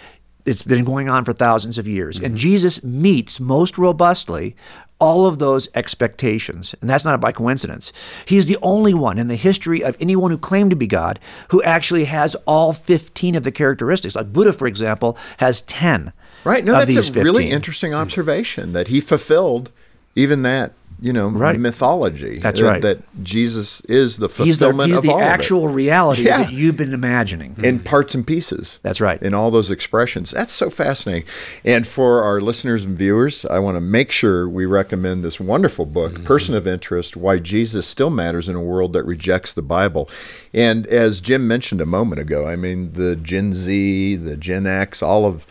It's 0.46 0.64
been 0.64 0.84
going 0.84 1.10
on 1.10 1.26
for 1.26 1.34
thousands 1.34 1.78
of 1.78 1.88
years. 1.88 2.18
And 2.18 2.28
mm-hmm. 2.28 2.36
Jesus 2.36 2.84
meets 2.84 3.40
most 3.40 3.78
robustly 3.78 4.56
all 5.00 5.26
of 5.26 5.40
those 5.40 5.68
expectations. 5.76 6.74
And 6.80 6.90
that's 6.90 7.04
not 7.04 7.20
by 7.20 7.32
coincidence. 7.32 7.92
He's 8.26 8.46
the 8.46 8.58
only 8.62 8.94
one 8.94 9.18
in 9.18 9.28
the 9.28 9.36
history 9.36 9.84
of 9.84 9.98
anyone 10.00 10.32
who 10.32 10.38
claimed 10.38 10.70
to 10.70 10.76
be 10.76 10.88
God 10.88 11.20
who 11.50 11.62
actually 11.64 12.06
has 12.06 12.36
all 12.46 12.74
15 12.74 13.36
of 13.36 13.44
the 13.44 13.52
characteristics. 13.52 14.16
Like 14.16 14.32
Buddha, 14.32 14.54
for 14.54 14.68
example, 14.68 15.18
has 15.38 15.64
10. 15.64 16.14
Right. 16.44 16.64
No, 16.64 16.74
that's 16.74 17.10
a 17.10 17.24
really 17.24 17.50
interesting 17.50 17.94
observation 17.94 18.74
that 18.74 18.88
he 18.88 19.02
fulfilled 19.02 19.72
even 20.16 20.42
that, 20.44 20.74
you 21.02 21.12
know, 21.12 21.28
Right. 21.28 21.60
mythology. 21.60 22.40
That's 22.40 22.62
that, 22.62 22.66
right. 22.66 22.82
That 22.82 23.00
Jesus 23.22 23.82
is 23.82 24.16
the 24.18 24.28
He's 24.30 24.60
the, 24.60 24.68
fulfillment 24.68 24.90
he's 24.92 25.00
of 25.00 25.04
the 25.04 25.12
all 25.12 25.22
actual 25.22 25.66
of 25.66 25.72
it. 25.72 25.76
reality 25.76 26.24
Yeah. 26.24 26.44
that 26.44 26.54
you've 26.54 26.78
been 26.78 26.94
imagining. 26.94 27.56
in 27.62 27.80
mm-hmm. 27.80 27.84
parts 27.84 28.16
and 28.16 28.26
pieces. 28.26 28.80
That's 28.82 29.02
right. 29.02 29.22
In 29.22 29.34
all 29.34 29.52
those 29.52 29.70
expressions. 29.70 30.32
That's 30.32 30.54
so 30.54 30.70
fascinating. 30.70 31.26
And 31.66 31.86
for 31.86 32.24
our 32.24 32.40
listeners 32.40 32.86
and 32.86 32.98
viewers, 32.98 33.44
I 33.48 33.60
want 33.60 33.76
to 33.76 33.82
make 33.82 34.10
sure 34.10 34.48
we 34.48 34.66
recommend 34.66 35.22
this 35.26 35.38
wonderful 35.38 35.86
book, 35.86 36.14
mm-hmm. 36.14 36.24
Person 36.24 36.56
of 36.56 36.66
Interest 36.66 37.18
Why 37.18 37.40
Jesus 37.40 37.86
Still 37.86 38.10
Matters 38.10 38.48
in 38.48 38.56
a 38.56 38.62
World 38.62 38.94
That 38.94 39.04
Rejects 39.04 39.52
the 39.52 39.62
Bible. 39.62 40.10
And 40.54 40.88
as 40.88 41.20
Jim 41.20 41.46
mentioned 41.46 41.82
a 41.82 41.86
moment 41.86 42.22
ago, 42.22 42.48
I 42.48 42.56
mean, 42.56 42.94
the 42.94 43.18
Gen 43.18 43.52
Z, 43.52 44.16
the 44.16 44.38
Gen 44.38 44.66
X, 44.66 45.04
all 45.04 45.26
of 45.26 45.46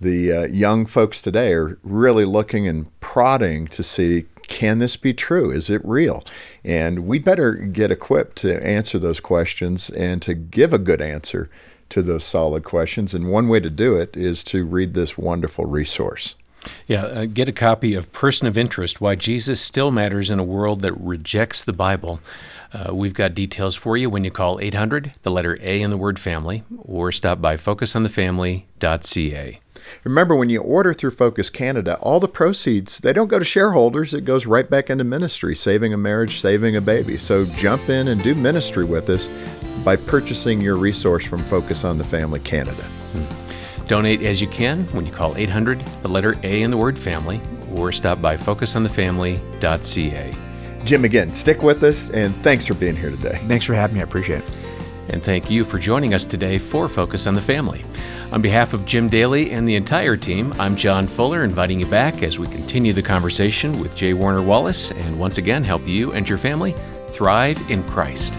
the 0.00 0.32
uh, 0.32 0.46
young 0.46 0.86
folks 0.86 1.20
today 1.20 1.52
are 1.52 1.78
really 1.82 2.24
looking 2.24 2.68
and 2.68 2.86
prodding 3.00 3.66
to 3.68 3.82
see 3.82 4.26
can 4.48 4.78
this 4.78 4.96
be 4.96 5.12
true? 5.12 5.50
Is 5.50 5.68
it 5.70 5.84
real? 5.84 6.22
And 6.64 7.06
we 7.06 7.18
better 7.18 7.52
get 7.52 7.90
equipped 7.90 8.36
to 8.38 8.64
answer 8.64 8.98
those 8.98 9.20
questions 9.20 9.90
and 9.90 10.22
to 10.22 10.34
give 10.34 10.72
a 10.72 10.78
good 10.78 11.00
answer 11.00 11.50
to 11.90 12.02
those 12.02 12.24
solid 12.24 12.64
questions. 12.64 13.14
And 13.14 13.28
one 13.28 13.48
way 13.48 13.60
to 13.60 13.70
do 13.70 13.96
it 13.96 14.16
is 14.16 14.42
to 14.44 14.64
read 14.64 14.94
this 14.94 15.18
wonderful 15.18 15.66
resource. 15.66 16.34
Yeah, 16.88 17.04
uh, 17.04 17.26
get 17.26 17.48
a 17.48 17.52
copy 17.52 17.94
of 17.94 18.12
Person 18.12 18.48
of 18.48 18.58
Interest 18.58 19.00
Why 19.00 19.14
Jesus 19.14 19.60
Still 19.60 19.92
Matters 19.92 20.30
in 20.30 20.40
a 20.40 20.44
World 20.44 20.82
That 20.82 20.94
Rejects 20.94 21.62
the 21.62 21.72
Bible. 21.72 22.18
Uh, 22.72 22.92
we've 22.92 23.14
got 23.14 23.34
details 23.34 23.76
for 23.76 23.96
you 23.96 24.10
when 24.10 24.24
you 24.24 24.32
call 24.32 24.58
800, 24.60 25.14
the 25.22 25.30
letter 25.30 25.56
A 25.62 25.80
in 25.80 25.90
the 25.90 25.96
word 25.96 26.18
family, 26.18 26.64
or 26.76 27.12
stop 27.12 27.40
by 27.40 27.56
focusonthefamily.ca. 27.56 29.60
Remember, 30.04 30.34
when 30.34 30.50
you 30.50 30.60
order 30.60 30.92
through 30.94 31.12
Focus 31.12 31.50
Canada, 31.50 31.98
all 32.00 32.20
the 32.20 32.28
proceeds, 32.28 32.98
they 32.98 33.12
don't 33.12 33.28
go 33.28 33.38
to 33.38 33.44
shareholders. 33.44 34.14
It 34.14 34.24
goes 34.24 34.46
right 34.46 34.68
back 34.68 34.90
into 34.90 35.04
ministry, 35.04 35.54
saving 35.54 35.92
a 35.92 35.96
marriage, 35.96 36.40
saving 36.40 36.76
a 36.76 36.80
baby. 36.80 37.18
So 37.18 37.44
jump 37.44 37.88
in 37.88 38.08
and 38.08 38.22
do 38.22 38.34
ministry 38.34 38.84
with 38.84 39.08
us 39.10 39.28
by 39.84 39.96
purchasing 39.96 40.60
your 40.60 40.76
resource 40.76 41.24
from 41.24 41.42
Focus 41.44 41.84
on 41.84 41.98
the 41.98 42.04
Family 42.04 42.40
Canada. 42.40 42.82
Hmm. 42.82 43.86
Donate 43.86 44.22
as 44.22 44.40
you 44.40 44.48
can 44.48 44.84
when 44.86 45.06
you 45.06 45.12
call 45.12 45.36
800, 45.36 45.80
the 46.02 46.08
letter 46.08 46.34
A 46.42 46.62
in 46.62 46.70
the 46.70 46.76
word 46.76 46.98
family, 46.98 47.40
or 47.72 47.92
stop 47.92 48.20
by 48.20 48.36
focusonthefamily.ca. 48.36 50.34
Jim, 50.84 51.04
again, 51.04 51.34
stick 51.34 51.62
with 51.62 51.82
us 51.82 52.10
and 52.10 52.34
thanks 52.36 52.66
for 52.66 52.74
being 52.74 52.96
here 52.96 53.10
today. 53.10 53.40
Thanks 53.46 53.64
for 53.64 53.74
having 53.74 53.94
me. 53.96 54.00
I 54.00 54.04
appreciate 54.04 54.38
it. 54.38 54.50
And 55.08 55.22
thank 55.22 55.50
you 55.50 55.64
for 55.64 55.78
joining 55.78 56.14
us 56.14 56.24
today 56.24 56.58
for 56.58 56.88
Focus 56.88 57.26
on 57.26 57.34
the 57.34 57.40
Family. 57.40 57.84
On 58.32 58.42
behalf 58.42 58.72
of 58.72 58.84
Jim 58.84 59.08
Daly 59.08 59.52
and 59.52 59.68
the 59.68 59.76
entire 59.76 60.16
team, 60.16 60.52
I'm 60.58 60.74
John 60.74 61.06
Fuller, 61.06 61.44
inviting 61.44 61.78
you 61.78 61.86
back 61.86 62.24
as 62.24 62.38
we 62.38 62.48
continue 62.48 62.92
the 62.92 63.02
conversation 63.02 63.78
with 63.80 63.94
J. 63.94 64.14
Warner 64.14 64.42
Wallace 64.42 64.90
and 64.90 65.18
once 65.18 65.38
again 65.38 65.62
help 65.62 65.86
you 65.86 66.12
and 66.12 66.28
your 66.28 66.38
family 66.38 66.74
thrive 67.08 67.58
in 67.70 67.84
Christ. 67.84 68.34